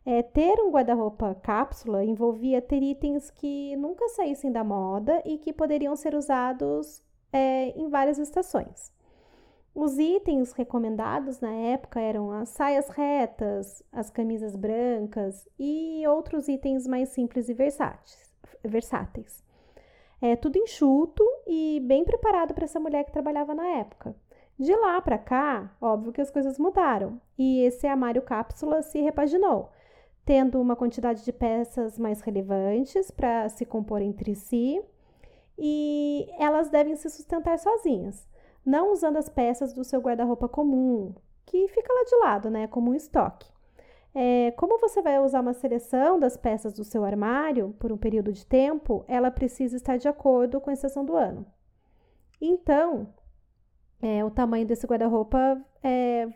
É, 0.02 0.22
ter 0.22 0.58
um 0.58 0.70
guarda-roupa 0.70 1.34
cápsula 1.34 2.02
envolvia 2.02 2.62
ter 2.62 2.82
itens 2.82 3.30
que 3.30 3.76
nunca 3.76 4.08
saíssem 4.08 4.50
da 4.50 4.64
moda 4.64 5.22
e 5.22 5.36
que 5.36 5.52
poderiam 5.52 5.94
ser 5.96 6.14
usados 6.14 7.02
é, 7.30 7.78
em 7.78 7.90
várias 7.90 8.16
estações. 8.16 8.90
Os 9.74 9.98
itens 9.98 10.52
recomendados 10.52 11.40
na 11.40 11.52
época 11.52 11.98
eram 12.00 12.30
as 12.30 12.50
saias 12.50 12.88
retas, 12.90 13.82
as 13.90 14.08
camisas 14.08 14.54
brancas 14.54 15.48
e 15.58 16.06
outros 16.06 16.46
itens 16.46 16.86
mais 16.86 17.08
simples 17.08 17.48
e 17.48 17.54
versáteis. 18.62 19.42
É 20.22 20.36
tudo 20.36 20.58
enxuto 20.58 21.24
e 21.44 21.82
bem 21.84 22.04
preparado 22.04 22.54
para 22.54 22.64
essa 22.64 22.78
mulher 22.78 23.04
que 23.04 23.10
trabalhava 23.10 23.52
na 23.52 23.66
época. 23.66 24.14
De 24.56 24.72
lá 24.76 25.00
para 25.00 25.18
cá, 25.18 25.76
óbvio 25.80 26.12
que 26.12 26.20
as 26.20 26.30
coisas 26.30 26.56
mudaram 26.56 27.20
e 27.36 27.62
esse 27.62 27.84
armário 27.84 28.22
cápsula 28.22 28.80
se 28.80 29.00
repaginou, 29.00 29.72
tendo 30.24 30.60
uma 30.60 30.76
quantidade 30.76 31.24
de 31.24 31.32
peças 31.32 31.98
mais 31.98 32.20
relevantes 32.20 33.10
para 33.10 33.48
se 33.48 33.66
compor 33.66 34.00
entre 34.00 34.36
si 34.36 34.80
e 35.58 36.28
elas 36.38 36.70
devem 36.70 36.94
se 36.94 37.10
sustentar 37.10 37.58
sozinhas 37.58 38.24
não 38.64 38.92
usando 38.92 39.16
as 39.16 39.28
peças 39.28 39.72
do 39.72 39.84
seu 39.84 40.00
guarda-roupa 40.00 40.48
comum, 40.48 41.14
que 41.46 41.68
fica 41.68 41.92
lá 41.92 42.04
de 42.04 42.16
lado, 42.16 42.50
né, 42.50 42.66
como 42.66 42.90
um 42.90 42.94
estoque. 42.94 43.52
É, 44.14 44.52
como 44.52 44.78
você 44.78 45.02
vai 45.02 45.18
usar 45.18 45.40
uma 45.40 45.52
seleção 45.52 46.20
das 46.20 46.36
peças 46.36 46.72
do 46.72 46.84
seu 46.84 47.04
armário 47.04 47.74
por 47.80 47.90
um 47.90 47.96
período 47.96 48.32
de 48.32 48.46
tempo, 48.46 49.04
ela 49.08 49.30
precisa 49.30 49.76
estar 49.76 49.96
de 49.96 50.06
acordo 50.06 50.60
com 50.60 50.70
a 50.70 50.72
estação 50.72 51.04
do 51.04 51.16
ano. 51.16 51.44
Então, 52.40 53.12
é, 54.00 54.24
o 54.24 54.30
tamanho 54.30 54.66
desse 54.66 54.86
guarda-roupa 54.86 55.60
é, 55.82 56.28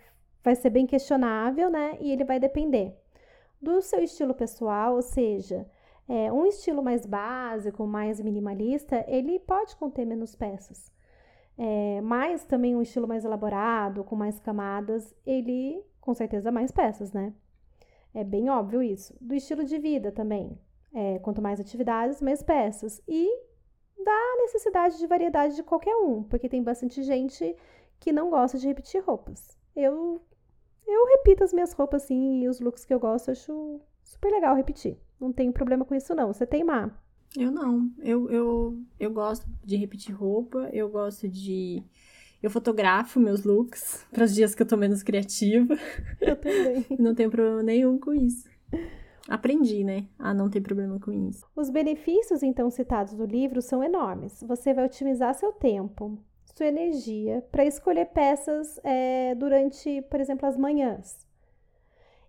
vai 0.43 0.57
ser 0.57 0.71
bem 0.71 0.87
questionável, 0.87 1.71
né? 1.71 1.97
E 2.01 2.11
ele 2.11 2.25
vai 2.25 2.41
depender 2.41 2.97
do 3.61 3.81
seu 3.81 4.03
estilo 4.03 4.35
pessoal, 4.35 4.95
ou 4.95 5.03
seja, 5.03 5.67
é, 6.09 6.33
um 6.33 6.47
estilo 6.47 6.83
mais 6.83 7.05
básico, 7.05 7.87
mais 7.87 8.21
minimalista, 8.21 9.05
ele 9.07 9.38
pode 9.38 9.77
conter 9.77 10.07
menos 10.07 10.35
peças. 10.35 10.91
É, 11.59 12.01
mas 12.01 12.44
também 12.44 12.77
um 12.77 12.83
estilo 12.83 13.09
mais 13.09 13.25
elaborado, 13.25 14.05
com 14.05 14.14
mais 14.14 14.38
camadas, 14.38 15.12
ele 15.27 15.85
com 16.01 16.14
certeza 16.14 16.53
mais 16.53 16.71
peças, 16.71 17.12
né? 17.12 17.35
É 18.14 18.23
bem 18.25 18.49
óbvio 18.49 18.83
isso. 18.83 19.14
Do 19.21 19.35
estilo 19.35 19.64
de 19.64 19.79
vida 19.79 20.12
também. 20.12 20.59
É, 20.94 21.18
quanto 21.18 21.42
mais 21.42 21.61
atividades, 21.61 22.23
mais 22.23 22.42
peças. 22.42 23.03
E 23.07 23.29
da 24.03 24.37
necessidade 24.38 24.99
de 24.99 25.07
variedade 25.07 25.57
de 25.57 25.62
qualquer 25.62 25.94
um, 25.97 26.23
porque 26.23 26.49
tem 26.49 26.62
bastante 26.62 27.03
gente 27.03 27.57
que 27.99 28.12
não 28.12 28.31
gosta 28.31 28.57
de 28.57 28.66
repetir 28.66 29.03
roupas. 29.03 29.59
Eu 29.75 30.23
eu 30.87 31.07
repito 31.07 31.44
as 31.44 31.53
minhas 31.53 31.73
roupas 31.73 32.05
assim 32.05 32.42
e 32.42 32.49
os 32.49 32.61
looks 32.61 32.85
que 32.85 32.94
eu 32.94 33.01
gosto, 33.01 33.29
eu 33.29 33.33
acho 33.33 33.81
super 34.03 34.31
legal 34.31 34.55
repetir. 34.55 34.99
Não 35.21 35.33
tenho 35.33 35.53
problema 35.53 35.85
com 35.85 35.94
isso 35.94 36.14
não. 36.14 36.33
Você 36.33 36.47
tem 36.47 36.64
má? 36.64 36.90
Eu 37.37 37.51
não. 37.51 37.91
Eu, 37.99 38.31
eu, 38.31 38.83
eu 38.99 39.12
gosto 39.12 39.47
de 39.64 39.77
repetir 39.77 40.14
roupa, 40.14 40.69
eu 40.73 40.88
gosto 40.88 41.29
de. 41.29 41.83
Eu 42.43 42.51
fotografo 42.51 43.19
meus 43.19 43.45
looks 43.45 44.07
para 44.12 44.25
os 44.25 44.35
dias 44.35 44.55
que 44.55 44.62
eu 44.62 44.67
tô 44.67 44.77
menos 44.77 45.03
criativa. 45.03 45.77
Eu 46.21 46.37
também. 46.37 46.87
não 46.99 47.14
tenho 47.14 47.31
problema 47.31 47.62
nenhum 47.62 47.99
com 47.99 48.14
isso. 48.14 48.49
Aprendi, 49.29 49.85
né, 49.85 50.07
a 50.19 50.33
não 50.33 50.49
ter 50.49 50.62
problema 50.62 50.99
com 50.99 51.12
isso. 51.12 51.45
Os 51.55 51.69
benefícios, 51.69 52.43
então, 52.43 52.71
citados 52.71 53.12
do 53.12 53.27
livro 53.27 53.61
são 53.61 53.85
enormes. 53.85 54.43
Você 54.43 54.73
vai 54.73 54.87
otimizar 54.87 55.35
seu 55.35 55.53
tempo, 55.53 56.19
sua 56.57 56.67
energia, 56.67 57.45
para 57.53 57.67
escolher 57.67 58.07
peças 58.07 58.81
é, 58.83 59.35
durante, 59.35 60.01
por 60.03 60.19
exemplo, 60.19 60.49
as 60.49 60.57
manhãs. 60.57 61.29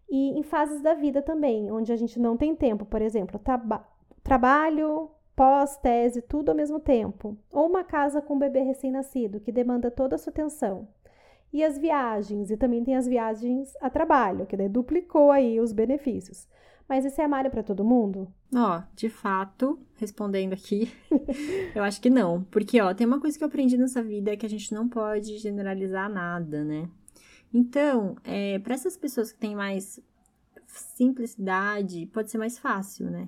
E 0.09 0.37
em 0.37 0.43
fases 0.43 0.81
da 0.81 0.93
vida 0.93 1.21
também, 1.21 1.71
onde 1.71 1.93
a 1.93 1.95
gente 1.95 2.19
não 2.19 2.35
tem 2.35 2.53
tempo, 2.53 2.83
por 2.83 3.01
exemplo, 3.01 3.39
trabalho, 4.29 5.09
pós-tese, 5.35 6.21
tudo 6.21 6.49
ao 6.49 6.55
mesmo 6.55 6.79
tempo, 6.79 7.35
ou 7.51 7.67
uma 7.67 7.83
casa 7.83 8.21
com 8.21 8.35
um 8.35 8.39
bebê 8.39 8.59
recém-nascido 8.61 9.39
que 9.39 9.51
demanda 9.51 9.89
toda 9.89 10.15
a 10.15 10.19
sua 10.19 10.29
atenção. 10.29 10.87
E 11.51 11.63
as 11.63 11.79
viagens, 11.79 12.51
e 12.51 12.55
também 12.55 12.83
tem 12.83 12.95
as 12.95 13.07
viagens 13.07 13.73
a 13.81 13.89
trabalho, 13.89 14.45
que 14.45 14.55
daí 14.55 14.69
duplicou 14.69 15.31
aí 15.31 15.59
os 15.59 15.73
benefícios. 15.73 16.47
Mas 16.87 17.05
esse 17.05 17.19
é 17.19 17.23
armário 17.23 17.49
para 17.49 17.63
todo 17.63 17.83
mundo? 17.83 18.31
Ó, 18.53 18.83
de 18.95 19.09
fato, 19.09 19.79
respondendo 19.95 20.53
aqui, 20.53 20.91
eu 21.73 21.81
acho 21.81 21.99
que 21.99 22.09
não. 22.09 22.43
Porque, 22.51 22.79
ó, 22.79 22.93
tem 22.93 23.07
uma 23.07 23.19
coisa 23.19 23.35
que 23.35 23.43
eu 23.43 23.47
aprendi 23.47 23.77
nessa 23.77 24.03
vida 24.03 24.31
é 24.31 24.37
que 24.37 24.45
a 24.45 24.49
gente 24.49 24.71
não 24.71 24.87
pode 24.87 25.39
generalizar 25.39 26.07
nada, 26.07 26.63
né? 26.63 26.87
Então, 27.51 28.15
é, 28.23 28.59
para 28.59 28.75
essas 28.75 28.95
pessoas 28.95 29.31
que 29.31 29.39
têm 29.39 29.55
mais 29.55 29.99
simplicidade, 30.67 32.05
pode 32.13 32.29
ser 32.29 32.37
mais 32.37 32.59
fácil, 32.59 33.09
né? 33.09 33.27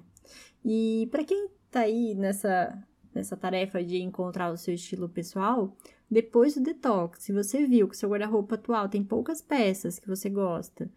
E 0.63 1.07
para 1.11 1.23
quem 1.23 1.49
tá 1.69 1.81
aí 1.81 2.13
nessa, 2.15 2.77
nessa 3.13 3.35
tarefa 3.35 3.83
de 3.83 4.01
encontrar 4.01 4.51
o 4.51 4.57
seu 4.57 4.73
estilo 4.73 5.09
pessoal, 5.09 5.75
depois 6.09 6.55
do 6.55 6.61
detox, 6.61 7.23
se 7.23 7.31
você 7.31 7.65
viu 7.65 7.87
que 7.87 7.97
seu 7.97 8.09
guarda-roupa 8.09 8.55
atual 8.55 8.89
tem 8.89 9.03
poucas 9.03 9.41
peças 9.41 9.97
que 9.97 10.07
você 10.07 10.29
gosta, 10.29 10.89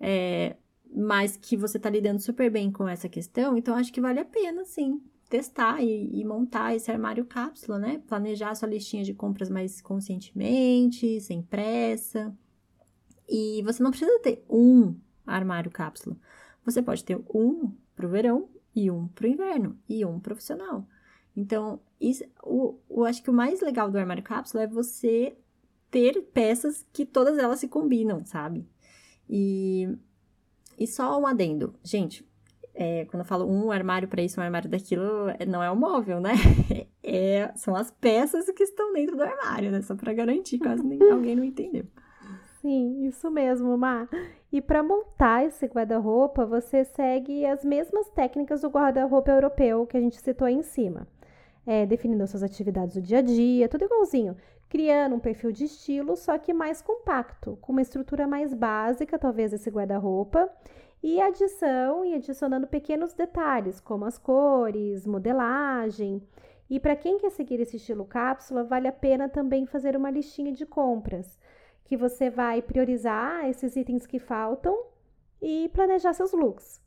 é, 0.00 0.56
mas 0.94 1.36
que 1.36 1.56
você 1.56 1.78
tá 1.78 1.88
lidando 1.88 2.20
super 2.20 2.50
bem 2.50 2.70
com 2.70 2.88
essa 2.88 3.08
questão, 3.08 3.56
então 3.56 3.74
acho 3.74 3.92
que 3.92 4.00
vale 4.00 4.20
a 4.20 4.24
pena, 4.24 4.64
sim, 4.64 5.00
testar 5.28 5.82
e, 5.82 6.20
e 6.20 6.24
montar 6.24 6.74
esse 6.74 6.90
armário 6.90 7.24
cápsula, 7.24 7.78
né? 7.78 8.02
Planejar 8.06 8.54
sua 8.54 8.68
listinha 8.68 9.02
de 9.02 9.14
compras 9.14 9.48
mais 9.48 9.80
conscientemente, 9.80 11.20
sem 11.20 11.42
pressa. 11.42 12.36
E 13.26 13.62
você 13.62 13.82
não 13.82 13.90
precisa 13.90 14.18
ter 14.20 14.44
um 14.48 14.94
armário 15.26 15.70
cápsula. 15.70 16.16
Você 16.66 16.82
pode 16.82 17.02
ter 17.02 17.18
um 17.34 17.72
para 17.96 18.06
o 18.06 18.10
verão 18.10 18.48
e 18.74 18.90
um 18.90 19.08
para 19.08 19.26
o 19.26 19.28
inverno, 19.28 19.78
e 19.88 20.04
um 20.04 20.18
profissional. 20.18 20.86
Então, 21.36 21.80
isso, 22.00 22.24
o, 22.42 23.04
acho 23.04 23.22
que 23.22 23.30
o 23.30 23.34
mais 23.34 23.60
legal 23.60 23.90
do 23.90 23.98
armário 23.98 24.22
cápsula 24.22 24.64
é 24.64 24.66
você 24.66 25.36
ter 25.90 26.22
peças 26.32 26.86
que 26.92 27.04
todas 27.04 27.38
elas 27.38 27.60
se 27.60 27.68
combinam, 27.68 28.24
sabe? 28.24 28.66
E, 29.28 29.88
e 30.78 30.86
só 30.86 31.18
um 31.20 31.26
adendo. 31.26 31.74
Gente, 31.82 32.26
é, 32.74 33.04
quando 33.06 33.20
eu 33.20 33.26
falo 33.26 33.46
um 33.46 33.70
armário 33.70 34.08
para 34.08 34.22
isso, 34.22 34.40
um 34.40 34.42
armário 34.42 34.68
daquilo, 34.70 35.28
é, 35.38 35.44
não 35.44 35.62
é 35.62 35.70
o 35.70 35.76
móvel, 35.76 36.20
né? 36.20 36.32
É, 37.04 37.52
são 37.56 37.74
as 37.74 37.90
peças 37.90 38.48
que 38.52 38.62
estão 38.62 38.92
dentro 38.92 39.16
do 39.16 39.24
armário, 39.24 39.72
né? 39.72 39.82
Só 39.82 39.96
para 39.96 40.14
garantir, 40.14 40.60
caso 40.60 40.84
alguém 41.10 41.34
não 41.34 41.42
entendeu. 41.42 41.84
Sim, 42.62 43.04
isso 43.06 43.28
mesmo, 43.30 43.76
Má. 43.76 44.08
E 44.52 44.60
para 44.60 44.82
montar 44.84 45.44
esse 45.44 45.66
guarda-roupa, 45.66 46.46
você 46.46 46.84
segue 46.84 47.44
as 47.44 47.64
mesmas 47.64 48.08
técnicas 48.10 48.60
do 48.60 48.68
guarda-roupa 48.68 49.32
europeu 49.32 49.84
que 49.86 49.96
a 49.96 50.00
gente 50.00 50.20
citou 50.20 50.46
aí 50.46 50.54
em 50.54 50.62
cima. 50.62 51.06
É, 51.66 51.84
definindo 51.86 52.22
as 52.22 52.30
suas 52.30 52.42
atividades 52.42 52.94
do 52.94 53.02
dia 53.02 53.18
a 53.18 53.22
dia, 53.22 53.68
tudo 53.68 53.84
igualzinho. 53.84 54.36
Criando 54.68 55.16
um 55.16 55.20
perfil 55.20 55.50
de 55.52 55.64
estilo, 55.64 56.16
só 56.16 56.38
que 56.38 56.54
mais 56.54 56.80
compacto, 56.80 57.58
com 57.60 57.72
uma 57.72 57.82
estrutura 57.82 58.26
mais 58.28 58.54
básica, 58.54 59.18
talvez, 59.18 59.52
esse 59.52 59.68
guarda-roupa. 59.70 60.48
E 61.02 61.20
adição 61.20 62.04
e 62.04 62.14
adicionando 62.14 62.66
pequenos 62.68 63.12
detalhes, 63.12 63.80
como 63.80 64.04
as 64.04 64.18
cores, 64.18 65.04
modelagem. 65.04 66.22
E 66.70 66.78
para 66.78 66.94
quem 66.94 67.18
quer 67.18 67.30
seguir 67.30 67.60
esse 67.60 67.76
estilo 67.76 68.04
cápsula, 68.04 68.62
vale 68.62 68.86
a 68.86 68.92
pena 68.92 69.28
também 69.28 69.66
fazer 69.66 69.96
uma 69.96 70.10
listinha 70.10 70.52
de 70.52 70.64
compras 70.64 71.38
que 71.92 71.96
você 71.98 72.30
vai 72.30 72.62
priorizar 72.62 73.46
esses 73.50 73.76
itens 73.76 74.06
que 74.06 74.18
faltam 74.18 74.74
e 75.42 75.68
planejar 75.74 76.14
seus 76.14 76.32
looks. 76.32 76.80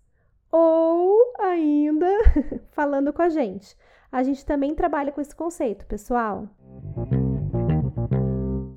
Ou 0.51 1.31
ainda, 1.37 2.07
falando 2.73 3.13
com 3.13 3.21
a 3.21 3.29
gente. 3.29 3.77
A 4.11 4.23
gente 4.23 4.43
também 4.43 4.73
trabalha 4.73 5.11
com 5.11 5.21
esse 5.21 5.35
conceito, 5.35 5.85
pessoal. 5.85 6.49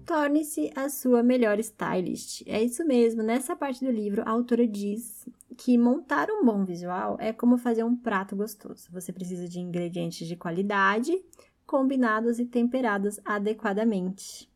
Torne-se 0.05 0.71
a 0.77 0.91
sua 0.91 1.23
melhor 1.23 1.59
stylist. 1.61 2.43
É 2.47 2.63
isso 2.63 2.85
mesmo, 2.85 3.23
nessa 3.23 3.57
parte 3.57 3.83
do 3.83 3.91
livro, 3.91 4.23
a 4.27 4.31
autora 4.31 4.69
diz 4.69 5.27
que 5.57 5.79
montar 5.79 6.29
um 6.29 6.45
bom 6.45 6.63
visual 6.63 7.17
é 7.19 7.33
como 7.33 7.57
fazer 7.57 7.85
um 7.85 7.97
prato 7.97 8.37
gostoso. 8.37 8.87
Você 8.93 9.15
precisa 9.15 9.49
de 9.49 9.61
ingredientes 9.61 10.29
de 10.29 10.37
qualidade, 10.37 11.25
combinados 11.67 12.39
e 12.39 12.45
temperados 12.45 13.19
adequadamente. 13.25 14.47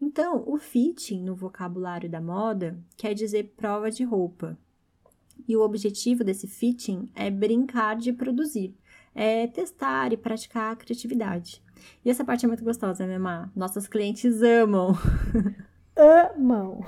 Então, 0.00 0.42
o 0.46 0.56
fitting 0.56 1.22
no 1.22 1.34
vocabulário 1.34 2.08
da 2.08 2.20
moda 2.20 2.78
quer 2.96 3.12
dizer 3.12 3.52
prova 3.56 3.90
de 3.90 4.02
roupa. 4.02 4.58
E 5.46 5.56
o 5.56 5.60
objetivo 5.60 6.24
desse 6.24 6.46
fitting 6.46 7.10
é 7.14 7.30
brincar 7.30 7.96
de 7.96 8.12
produzir, 8.12 8.74
é 9.14 9.46
testar 9.46 10.12
e 10.12 10.16
praticar 10.16 10.72
a 10.72 10.76
criatividade. 10.76 11.62
E 12.04 12.10
essa 12.10 12.24
parte 12.24 12.44
é 12.44 12.48
muito 12.48 12.64
gostosa, 12.64 13.06
né, 13.06 13.18
Má? 13.18 13.50
Nossas 13.54 13.86
clientes 13.86 14.42
amam. 14.42 14.92
Amam. 15.96 16.80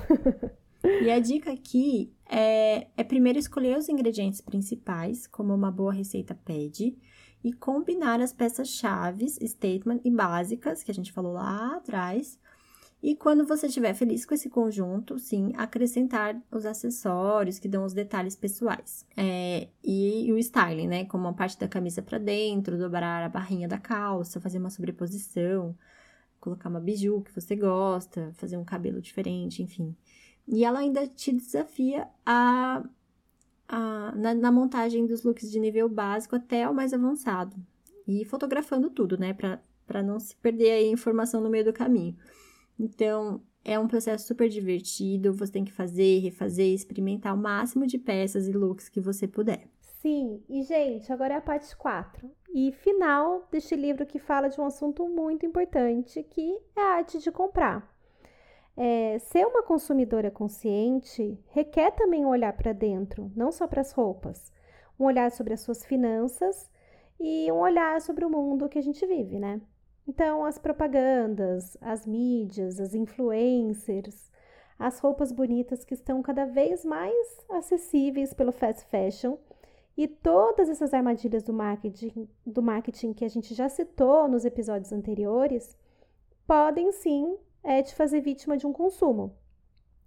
e 1.03 1.11
a 1.11 1.19
dica 1.19 1.53
aqui 1.53 2.13
é, 2.27 2.87
é 2.97 3.05
primeiro 3.05 3.39
escolher 3.39 3.77
os 3.77 3.89
ingredientes 3.89 4.41
principais, 4.41 5.27
como 5.27 5.55
uma 5.55 5.71
boa 5.71 5.93
receita 5.93 6.35
pede, 6.35 6.97
e 7.45 7.53
combinar 7.53 8.21
as 8.21 8.33
peças 8.33 8.69
chaves, 8.69 9.39
statement 9.43 10.01
e 10.05 10.11
básicas, 10.11 10.83
que 10.83 10.91
a 10.91 10.95
gente 10.95 11.13
falou 11.13 11.35
lá 11.35 11.77
atrás, 11.77 12.39
E 13.03 13.17
quando 13.17 13.45
você 13.45 13.67
estiver 13.67 13.95
feliz 13.95 14.25
com 14.25 14.33
esse 14.33 14.49
conjunto, 14.49 15.19
sim, 15.19 15.53
acrescentar 15.57 16.41
os 16.53 16.65
acessórios 16.65 17.59
que 17.59 17.67
dão 17.67 17.85
os 17.85 17.93
detalhes 17.93 18.37
pessoais. 18.37 19.05
É, 19.17 19.69
e, 19.83 20.29
e, 20.29 20.33
o 20.33 20.39
styling, 20.39 20.87
né? 20.87 21.05
Como 21.07 21.27
a 21.27 21.33
parte 21.33 21.59
da 21.59 21.67
camisa 21.67 22.01
para 22.01 22.19
dentro, 22.19 22.79
dobrar 22.79 23.25
a 23.25 23.29
barrinha 23.29 23.67
da 23.67 23.77
calça, 23.77 24.41
fazer 24.41 24.59
uma 24.59 24.71
sobreposição, 24.71 25.77
colocar 26.39 26.69
uma 26.69 26.79
biju 26.79 27.23
que 27.23 27.35
você 27.35 27.57
gosta, 27.57 28.31
fazer 28.35 28.57
um 28.57 28.65
cabelo 28.65 29.01
diferente, 29.01 29.65
enfim. 29.65 29.97
E 30.47 30.65
ela 30.65 30.79
ainda 30.79 31.05
te 31.05 31.33
desafia 31.33 32.07
a, 32.25 32.85
a 33.69 34.15
na, 34.15 34.33
na 34.33 34.53
montagem 34.53 35.07
dos 35.07 35.25
looks 35.25 35.51
de 35.51 35.59
nível 35.59 35.89
básico 35.89 36.37
até 36.37 36.69
o 36.69 36.75
mais 36.75 36.93
avançado. 36.93 37.57
E 38.07 38.25
fotografando 38.25 38.89
tudo, 38.91 39.19
né? 39.19 39.35
Para 39.35 40.03
não 40.05 40.21
se 40.21 40.37
perder 40.37 40.71
a 40.71 40.83
informação 40.83 41.41
no 41.41 41.51
meio 41.51 41.65
do 41.65 41.73
caminho. 41.73 42.17
Então, 42.83 43.41
é 43.65 43.79
um 43.79 43.87
processo 43.87 44.27
super 44.27 44.49
divertido, 44.49 45.33
você 45.33 45.53
tem 45.53 45.65
que 45.65 45.73
fazer, 45.73 46.19
refazer, 46.19 46.75
experimentar 46.75 47.33
o 47.33 47.39
máximo 47.39 47.87
de 47.87 47.97
peças 47.97 48.49
e 48.49 48.53
looks 48.53 48.89
que 48.89 49.01
você 49.01 49.29
puder. 49.29 49.69
Sim, 50.01 50.43
e 50.49 50.65
gente, 50.65 51.13
agora 51.13 51.35
é 51.35 51.37
a 51.37 51.41
parte 51.41 51.77
4 51.77 52.29
e 52.53 52.73
final 52.73 53.47
deste 53.53 53.77
livro 53.77 54.05
que 54.05 54.19
fala 54.19 54.49
de 54.49 54.61
um 54.61 54.67
assunto 54.67 55.09
muito 55.09 55.47
importante 55.47 56.25
que 56.25 56.59
é 56.75 56.81
a 56.81 56.95
arte 56.97 57.21
de 57.21 57.31
comprar. 57.31 57.89
É, 58.77 59.21
ser 59.21 59.47
uma 59.47 59.63
consumidora 59.63 60.29
consciente 60.29 61.39
requer 61.51 61.93
também 61.93 62.25
um 62.25 62.31
olhar 62.31 62.53
para 62.55 62.73
dentro, 62.73 63.31
não 63.37 63.53
só 63.53 63.69
para 63.69 63.83
as 63.83 63.93
roupas, 63.93 64.53
um 64.99 65.05
olhar 65.05 65.31
sobre 65.31 65.55
as 65.55 65.61
suas 65.61 65.85
finanças 65.85 66.69
e 67.21 67.53
um 67.53 67.61
olhar 67.61 68.01
sobre 68.01 68.25
o 68.25 68.31
mundo 68.31 68.69
que 68.69 68.79
a 68.79 68.83
gente 68.83 69.07
vive, 69.07 69.39
né? 69.39 69.61
Então, 70.15 70.45
as 70.45 70.59
propagandas, 70.59 71.75
as 71.81 72.07
mídias, 72.07 72.79
as 72.79 72.95
influencers, 72.95 74.31
as 74.79 74.99
roupas 74.99 75.33
bonitas 75.33 75.87
que 75.87 75.95
estão 75.95 76.21
cada 76.21 76.45
vez 76.45 76.85
mais 76.85 77.17
acessíveis 77.49 78.35
pelo 78.35 78.53
fast 78.53 78.85
fashion 78.91 79.39
e 79.97 80.07
todas 80.07 80.69
essas 80.69 80.93
armadilhas 80.93 81.43
do 81.43 81.55
marketing, 81.55 82.29
do 82.45 82.63
marketing 82.63 83.15
que 83.15 83.25
a 83.25 83.29
gente 83.29 83.55
já 83.55 83.71
citou 83.71 84.29
nos 84.29 84.45
episódios 84.45 84.93
anteriores, 84.93 85.79
podem 86.47 86.93
sim 86.93 87.35
é, 87.65 87.83
te 87.83 87.95
fazer 87.95 88.21
vítima 88.21 88.59
de 88.59 88.67
um 88.67 88.73
consumo 88.73 89.35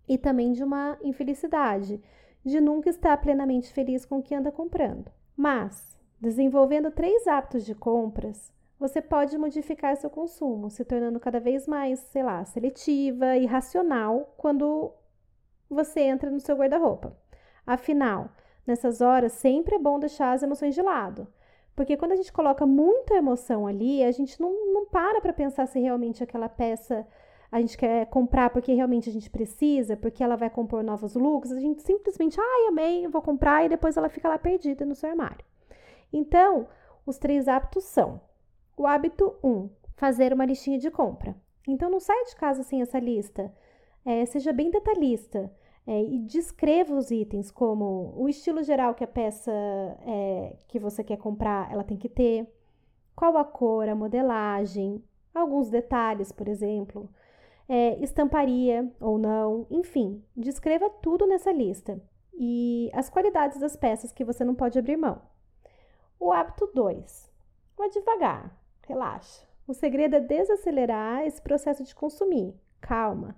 e 0.08 0.20
também 0.20 0.52
de 0.52 0.64
uma 0.64 1.00
infelicidade, 1.02 2.00
de 2.46 2.62
nunca 2.62 2.92
estar 2.92 3.18
plenamente 3.18 3.74
feliz 3.74 4.06
com 4.06 4.20
o 4.20 4.24
que 4.24 4.36
anda 4.36 4.52
comprando. 4.52 5.12
Mas, 5.36 5.98
desenvolvendo 6.22 6.92
três 6.92 7.26
hábitos 7.26 7.66
de 7.66 7.74
compras, 7.74 8.54
você 8.80 9.02
pode 9.02 9.38
modificar 9.38 9.96
seu 9.96 10.10
consumo, 10.10 10.70
se 10.70 10.84
tornando 10.84 11.20
cada 11.20 11.40
vez 11.40 11.68
mais, 11.68 12.00
sei 12.00 12.24
lá, 12.24 12.44
seletiva 12.44 13.38
e 13.38 13.46
racional 13.46 14.34
quando 14.38 14.92
você 15.70 16.02
entra 16.02 16.30
no 16.30 16.40
seu 16.40 16.56
guarda-roupa. 16.56 17.16
Afinal, 17.66 18.30
nessas 18.68 19.02
horas 19.02 19.32
sempre 19.34 19.76
é 19.76 19.80
bom 19.80 20.00
deixar 20.00 20.34
as 20.34 20.44
emoções 20.44 20.76
de 20.76 20.82
lado. 20.82 21.28
Porque 21.76 21.98
quando 21.98 22.14
a 22.14 22.16
gente 22.16 22.32
coloca 22.32 22.66
muita 22.66 23.16
emoção 23.16 23.68
ali, 23.68 24.04
a 24.04 24.12
gente 24.12 24.40
não, 24.40 24.74
não 24.74 24.86
para 24.86 25.20
para 25.20 25.34
pensar 25.34 25.66
se 25.68 25.80
realmente 25.80 26.24
aquela 26.24 26.48
peça 26.48 27.06
a 27.52 27.62
gente 27.62 27.78
quer 27.78 28.06
comprar 28.08 28.50
porque 28.50 28.74
realmente 28.74 29.10
a 29.10 29.14
gente 29.14 29.30
precisa, 29.30 29.96
porque 29.96 30.24
ela 30.24 30.36
vai 30.36 30.50
compor 30.50 30.84
novos 30.84 31.16
looks, 31.16 31.52
a 31.52 31.60
gente 31.60 31.82
simplesmente, 31.84 32.40
ai, 32.40 32.68
amei, 32.68 33.08
vou 33.08 33.22
comprar 33.22 33.66
e 33.66 33.70
depois 33.70 33.96
ela 33.96 34.10
fica 34.10 34.28
lá 34.28 34.38
perdida 34.38 34.86
no 34.86 34.96
seu 34.96 35.10
armário. 35.10 35.46
Então, 36.12 36.68
os 37.06 37.18
três 37.18 37.48
hábitos 37.48 37.86
são 37.86 38.20
o 38.78 38.86
hábito 38.86 39.36
1: 39.44 39.50
um, 39.50 39.70
fazer 39.96 40.34
uma 40.34 40.46
listinha 40.46 40.78
de 40.78 40.92
compra. 40.92 41.36
Então, 41.68 41.90
não 41.90 42.00
saia 42.00 42.26
de 42.26 42.36
casa 42.36 42.64
sem 42.64 42.82
essa 42.82 43.00
lista. 43.00 43.54
É, 44.06 44.26
seja 44.26 44.54
bem 44.54 44.70
detalhista 44.70 45.52
é, 45.88 46.02
e 46.04 46.20
descreva 46.20 46.96
os 46.96 47.12
itens, 47.12 47.52
como 47.52 48.14
o 48.16 48.28
estilo 48.28 48.64
geral 48.64 48.94
que 48.94 49.04
a 49.04 49.08
peça 49.08 49.52
é, 49.52 50.56
que 50.68 50.80
você 50.80 51.04
quer 51.04 51.18
comprar 51.18 51.72
ela 51.72 51.84
tem 51.84 51.98
que 51.98 52.10
ter, 52.10 52.48
qual 53.16 53.38
a 53.38 53.44
cor, 53.44 53.88
a 53.88 53.96
modelagem, 53.96 55.04
alguns 55.34 55.70
detalhes, 55.70 56.32
por 56.32 56.48
exemplo, 56.48 57.10
é, 57.68 57.98
estamparia 58.04 58.92
ou 59.00 59.18
não, 59.18 59.66
enfim, 59.70 60.24
descreva 60.36 60.90
tudo 60.90 61.26
nessa 61.26 61.52
lista 61.52 62.02
e 62.34 62.90
as 62.94 63.10
qualidades 63.10 63.60
das 63.60 63.76
peças 63.76 64.12
que 64.12 64.26
você 64.26 64.44
não 64.44 64.56
pode 64.56 64.78
abrir 64.78 64.98
mão. 64.98 65.22
O 66.20 66.32
hábito 66.32 66.70
2: 66.74 67.32
vá 67.78 67.88
devagar. 67.88 68.65
Relaxa. 68.88 69.46
O 69.68 69.74
segredo 69.74 70.16
é 70.16 70.20
desacelerar 70.20 71.26
esse 71.26 71.42
processo 71.42 71.84
de 71.84 71.96
consumir. 71.96 72.54
Calma. 72.80 73.36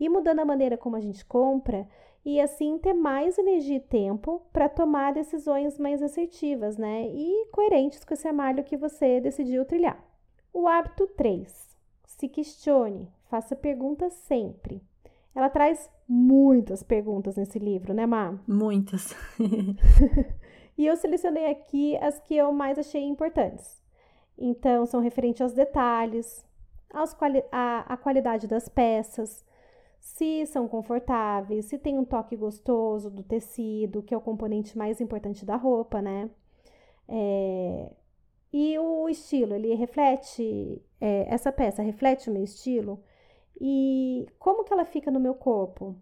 E 0.00 0.08
mudando 0.08 0.40
a 0.40 0.44
maneira 0.44 0.76
como 0.76 0.96
a 0.96 1.00
gente 1.00 1.24
compra 1.24 1.86
e 2.24 2.40
assim 2.40 2.76
ter 2.78 2.92
mais 2.92 3.38
energia 3.38 3.76
e 3.76 3.80
tempo 3.80 4.42
para 4.52 4.68
tomar 4.68 5.12
decisões 5.12 5.78
mais 5.78 6.02
assertivas, 6.02 6.76
né? 6.76 7.06
E 7.08 7.46
coerentes 7.52 8.04
com 8.04 8.14
esse 8.14 8.26
armário 8.26 8.64
que 8.64 8.76
você 8.76 9.20
decidiu 9.20 9.64
trilhar. 9.64 10.02
O 10.52 10.66
hábito 10.66 11.06
3. 11.06 11.76
Se 12.04 12.28
questione, 12.28 13.08
faça 13.28 13.54
perguntas 13.54 14.12
sempre. 14.14 14.82
Ela 15.34 15.50
traz 15.50 15.90
muitas 16.08 16.82
perguntas 16.82 17.36
nesse 17.36 17.58
livro, 17.58 17.92
né, 17.92 18.06
Má? 18.06 18.38
Muitas. 18.48 19.14
e 20.76 20.86
eu 20.86 20.96
selecionei 20.96 21.50
aqui 21.50 21.96
as 21.98 22.18
que 22.18 22.34
eu 22.34 22.50
mais 22.52 22.78
achei 22.78 23.04
importantes. 23.04 23.80
Então, 24.38 24.86
são 24.86 25.00
referentes 25.00 25.40
aos 25.42 25.52
detalhes, 25.52 26.44
aos 26.92 27.14
quali 27.14 27.42
a, 27.50 27.94
a 27.94 27.96
qualidade 27.96 28.46
das 28.46 28.68
peças, 28.68 29.44
se 30.00 30.46
são 30.46 30.68
confortáveis, 30.68 31.66
se 31.66 31.78
tem 31.78 31.98
um 31.98 32.04
toque 32.04 32.36
gostoso 32.36 33.10
do 33.10 33.22
tecido, 33.22 34.02
que 34.02 34.14
é 34.14 34.16
o 34.16 34.20
componente 34.20 34.76
mais 34.78 35.00
importante 35.00 35.44
da 35.44 35.56
roupa, 35.56 36.00
né? 36.00 36.30
É, 37.08 37.90
e 38.52 38.78
o 38.78 39.08
estilo, 39.08 39.54
ele 39.54 39.74
reflete, 39.74 40.82
é, 41.00 41.26
essa 41.32 41.52
peça 41.52 41.82
reflete 41.82 42.30
o 42.30 42.32
meu 42.32 42.44
estilo 42.44 43.02
e 43.60 44.26
como 44.38 44.64
que 44.64 44.72
ela 44.72 44.84
fica 44.84 45.10
no 45.10 45.20
meu 45.20 45.34
corpo. 45.34 45.96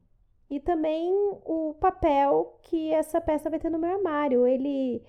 E 0.51 0.61
também 0.61 1.13
o 1.45 1.75
papel 1.81 2.59
que 2.63 2.93
essa 2.93 3.21
peça 3.21 3.51
vai 3.51 3.59
ter 3.59 3.71
no 3.71 3.79
meu 3.79 3.95
armário. 3.95 4.47
Ele 4.47 5.03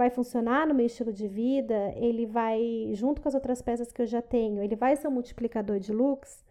vai 0.00 0.08
funcionar 0.08 0.66
no 0.66 0.74
meu 0.74 0.86
estilo 0.86 1.12
de 1.12 1.28
vida, 1.28 1.92
ele 1.94 2.24
vai, 2.24 2.90
junto 2.94 3.20
com 3.20 3.28
as 3.28 3.34
outras 3.34 3.60
peças 3.60 3.92
que 3.92 4.00
eu 4.00 4.06
já 4.06 4.22
tenho, 4.22 4.62
ele 4.62 4.74
vai 4.74 4.96
ser 4.96 5.08
um 5.08 5.10
multiplicador 5.10 5.78
de 5.78 5.92
looks 5.92 6.42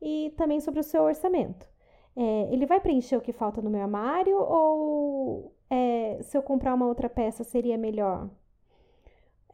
e 0.00 0.34
também 0.36 0.60
sobre 0.60 0.80
o 0.80 0.82
seu 0.82 1.02
orçamento. 1.04 1.64
É, 2.16 2.48
ele 2.52 2.66
vai 2.66 2.80
preencher 2.80 3.16
o 3.16 3.20
que 3.20 3.32
falta 3.32 3.62
no 3.62 3.70
meu 3.70 3.80
armário 3.82 4.36
ou 4.36 5.54
é, 5.70 6.18
se 6.22 6.36
eu 6.36 6.42
comprar 6.42 6.74
uma 6.74 6.86
outra 6.86 7.08
peça 7.08 7.44
seria 7.44 7.78
melhor? 7.78 8.28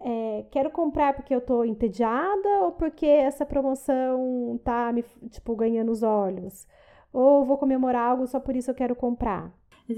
É, 0.00 0.46
quero 0.50 0.70
comprar 0.70 1.12
porque 1.14 1.34
eu 1.34 1.40
tô 1.42 1.64
entediada 1.64 2.48
ou 2.62 2.72
porque 2.72 3.06
essa 3.06 3.44
promoção 3.44 4.58
tá 4.64 4.90
me, 4.90 5.02
tipo, 5.28 5.54
ganhando 5.54 5.92
os 5.92 6.02
olhos? 6.02 6.66
Ou 7.12 7.44
vou 7.44 7.58
comemorar 7.58 8.10
algo 8.10 8.26
só 8.26 8.40
por 8.40 8.56
isso 8.56 8.70
eu 8.70 8.74
quero 8.74 8.96
comprar? 8.96 9.52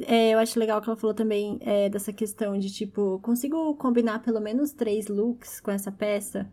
É, 0.07 0.31
eu 0.31 0.39
acho 0.39 0.59
legal 0.59 0.81
que 0.81 0.89
ela 0.89 0.97
falou 0.97 1.15
também 1.15 1.59
é, 1.63 1.89
dessa 1.89 2.13
questão 2.13 2.57
de 2.59 2.73
tipo, 2.73 3.19
consigo 3.21 3.75
combinar 3.75 4.23
pelo 4.23 4.41
menos 4.41 4.73
três 4.73 5.09
looks 5.09 5.61
com 5.61 5.71
essa 5.71 5.91
peça? 5.91 6.51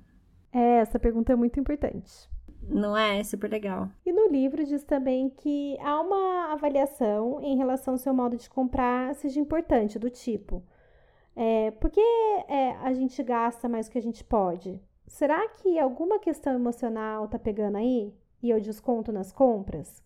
É, 0.52 0.78
essa 0.78 1.00
pergunta 1.00 1.34
é 1.34 1.36
muito 1.36 1.60
importante. 1.60 2.30
Não 2.68 2.98
é? 2.98 3.20
é 3.20 3.24
super 3.24 3.50
legal. 3.50 3.90
E 4.06 4.12
no 4.12 4.28
livro 4.28 4.66
diz 4.66 4.84
também 4.84 5.30
que 5.30 5.78
há 5.80 6.02
uma 6.02 6.52
avaliação 6.52 7.40
em 7.42 7.56
relação 7.56 7.94
ao 7.94 7.98
seu 7.98 8.14
modo 8.14 8.36
de 8.36 8.50
comprar 8.50 9.14
seja 9.16 9.40
importante, 9.40 10.00
do 10.00 10.10
tipo, 10.10 10.64
é, 11.36 11.72
por 11.72 11.92
que 11.92 12.02
é, 12.02 12.72
a 12.82 12.92
gente 12.94 13.22
gasta 13.24 13.70
mais 13.70 13.88
do 13.88 13.92
que 13.92 13.98
a 13.98 14.02
gente 14.02 14.24
pode? 14.24 14.82
Será 15.06 15.48
que 15.50 15.80
alguma 15.80 16.20
questão 16.20 16.54
emocional 16.54 17.28
tá 17.28 17.40
pegando 17.40 17.78
aí 17.78 18.14
e 18.42 18.50
eu 18.50 18.60
desconto 18.60 19.12
nas 19.12 19.32
compras? 19.32 20.04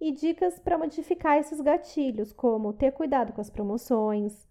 E 0.00 0.12
dicas 0.12 0.58
para 0.58 0.78
modificar 0.78 1.38
esses 1.38 1.60
gatilhos, 1.60 2.32
como 2.32 2.72
ter 2.72 2.92
cuidado 2.92 3.32
com 3.32 3.40
as 3.40 3.50
promoções, 3.50 4.46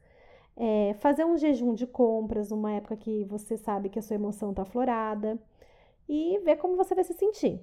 é, 0.56 0.96
fazer 1.00 1.26
um 1.26 1.38
jejum 1.38 1.74
de 1.74 1.88
compras 1.88 2.50
numa 2.50 2.74
época 2.74 2.98
que 2.98 3.24
você 3.26 3.58
sabe 3.58 3.90
que 3.90 4.00
a 4.00 4.02
sua 4.02 4.16
emoção 4.16 4.50
está 4.50 4.64
aflorada 4.64 5.40
e 6.10 6.40
ver 6.40 6.58
como 6.58 6.76
você 6.76 6.96
vai 6.96 7.04
se 7.04 7.14
sentir. 7.14 7.62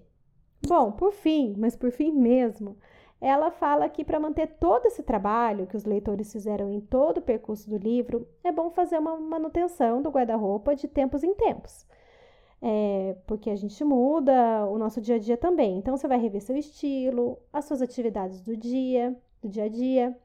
Bom, 0.67 0.93
por 0.93 1.13
fim, 1.13 1.55
mas 1.59 1.77
por 1.77 1.91
fim 1.91 2.11
mesmo, 2.13 2.77
ela 3.21 3.51
fala 3.51 3.89
que 3.89 4.05
para 4.05 4.21
manter 4.21 4.47
todo 4.59 4.87
esse 4.87 5.03
trabalho 5.03 5.67
que 5.67 5.77
os 5.77 5.85
leitores 5.85 6.33
fizeram 6.33 6.71
em 6.71 6.81
todo 6.81 7.19
o 7.19 7.23
percurso 7.23 7.69
do 7.69 7.77
livro, 7.77 8.27
é 8.43 8.51
bom 8.51 8.71
fazer 8.71 8.99
uma 8.99 9.17
manutenção 9.17 10.01
do 10.01 10.11
guarda-roupa 10.11 10.75
de 10.75 10.89
tempos 10.89 11.23
em 11.23 11.35
tempos 11.35 11.87
é, 12.67 13.15
porque 13.27 13.51
a 13.51 13.57
gente 13.57 13.85
muda 13.85 14.65
o 14.67 14.79
nosso 14.79 14.99
dia 14.99 15.17
a 15.17 15.19
dia 15.19 15.37
também. 15.37 15.77
Então, 15.77 15.97
você 15.97 16.09
vai 16.09 16.19
rever 16.19 16.41
seu 16.41 16.57
estilo, 16.57 17.39
as 17.53 17.67
suas 17.67 17.83
atividades 17.83 18.41
do 18.41 18.57
dia, 18.57 19.15
do 19.43 19.49
dia 19.51 19.65
a 19.65 19.69
dia. 19.69 20.17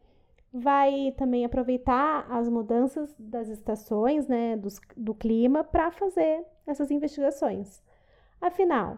Vai 0.53 1.13
também 1.17 1.43
aproveitar 1.43 2.25
as 2.31 2.47
mudanças 2.47 3.13
das 3.19 3.49
estações, 3.49 4.27
né, 4.27 4.57
do 4.95 5.13
clima, 5.13 5.63
para 5.63 5.91
fazer 5.91 6.45
essas 6.65 6.89
investigações. 6.89 7.81
Afinal, 8.39 8.97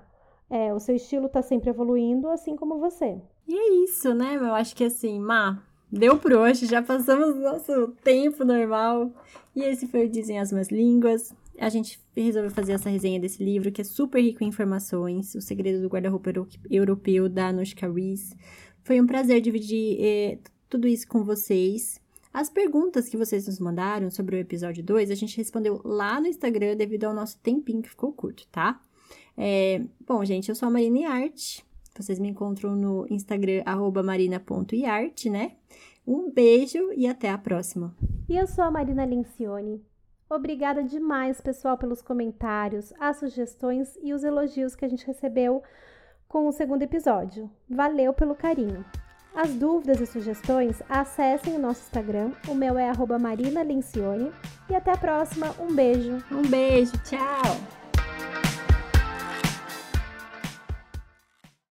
É, 0.54 0.74
o 0.74 0.80
seu 0.82 0.94
estilo 0.94 1.30
tá 1.30 1.42
sempre 1.42 1.70
evoluindo, 1.70 2.28
assim 2.28 2.58
como 2.58 2.78
você. 2.78 3.18
E 3.48 3.56
é 3.56 3.84
isso, 3.86 4.14
né? 4.14 4.36
Eu 4.36 4.54
acho 4.54 4.76
que 4.76 4.84
assim, 4.84 5.18
Má, 5.18 5.64
deu 5.90 6.18
por 6.20 6.34
hoje, 6.34 6.66
já 6.66 6.82
passamos 6.82 7.38
nosso 7.38 7.88
tempo 8.04 8.44
normal. 8.44 9.12
E 9.56 9.64
esse 9.64 9.88
foi 9.88 10.06
o 10.06 10.10
Dizem 10.10 10.40
as 10.40 10.52
Más 10.52 10.68
Línguas. 10.70 11.34
A 11.62 11.70
gente 11.70 12.00
resolveu 12.16 12.50
fazer 12.50 12.72
essa 12.72 12.90
resenha 12.90 13.20
desse 13.20 13.44
livro, 13.44 13.72
que 13.72 13.82
é 13.82 13.84
super 13.84 14.20
rico 14.20 14.44
em 14.44 14.48
informações. 14.48 15.36
O 15.36 15.42
Segredo 15.42 15.80
do 15.80 15.90
Guarda-Roupa 15.90 16.34
Europeu, 16.68 17.30
da 17.30 17.50
Anushka 17.50 17.88
Rees. 17.88 18.36
Foi 18.84 19.00
um 19.00 19.06
prazer 19.06 19.42
dividir 19.42 19.96
eh, 20.00 20.40
tudo 20.68 20.88
isso 20.88 21.08
com 21.08 21.24
vocês. 21.24 22.02
As 22.34 22.50
perguntas 22.50 23.08
que 23.08 23.16
vocês 23.16 23.46
nos 23.46 23.60
mandaram 23.60 24.10
sobre 24.10 24.38
o 24.38 24.40
episódio 24.40 24.84
2, 24.84 25.12
a 25.12 25.16
gente 25.16 25.38
respondeu 25.38 25.80
lá 25.86 26.20
no 26.20 26.26
Instagram 26.26 26.76
devido 26.76 27.04
ao 27.04 27.14
nosso 27.14 27.38
tempinho 27.38 27.84
que 27.84 27.90
ficou 27.90 28.12
curto, 28.12 28.48
tá? 28.52 28.82
É, 29.38 29.84
bom, 30.08 30.26
gente, 30.26 30.50
eu 30.50 30.56
sou 30.56 30.68
a 30.68 30.72
Marina 30.72 31.12
Arte. 31.12 31.64
Vocês 31.96 32.18
me 32.18 32.30
encontram 32.30 32.76
no 32.76 33.06
Instagram, 33.08 33.62
marina.iarte, 34.04 35.30
né? 35.30 35.58
Um 36.08 36.32
beijo 36.32 36.92
e 36.94 37.06
até 37.06 37.30
a 37.30 37.38
próxima. 37.38 37.96
E 38.28 38.36
eu 38.36 38.48
sou 38.48 38.64
a 38.64 38.72
Marina 38.72 39.06
Lencioni. 39.06 39.80
Obrigada 40.32 40.82
demais, 40.82 41.42
pessoal, 41.42 41.78
pelos 41.78 42.02
comentários, 42.02 42.94
as 42.98 43.18
sugestões 43.18 43.98
e 44.02 44.14
os 44.14 44.24
elogios 44.24 44.78
que 44.78 44.86
a 44.86 44.88
gente 44.88 45.06
recebeu 45.06 45.62
com 46.26 46.48
o 46.48 46.54
segundo 46.54 46.84
episódio. 46.84 47.52
Valeu 47.70 48.14
pelo 48.14 48.34
carinho. 48.34 48.86
As 49.36 49.54
dúvidas 49.54 50.00
e 50.00 50.06
sugestões, 50.06 50.82
acessem 50.88 51.54
o 51.54 51.60
nosso 51.60 51.82
Instagram. 51.82 52.32
O 52.48 52.56
meu 52.56 52.78
é 52.78 52.90
@marina_lencioni 53.20 54.32
e 54.70 54.76
até 54.76 54.92
a 54.92 54.98
próxima. 54.98 55.54
Um 55.60 55.76
beijo. 55.76 56.24
Um 56.32 56.50
beijo. 56.50 56.94
Tchau. 57.04 57.81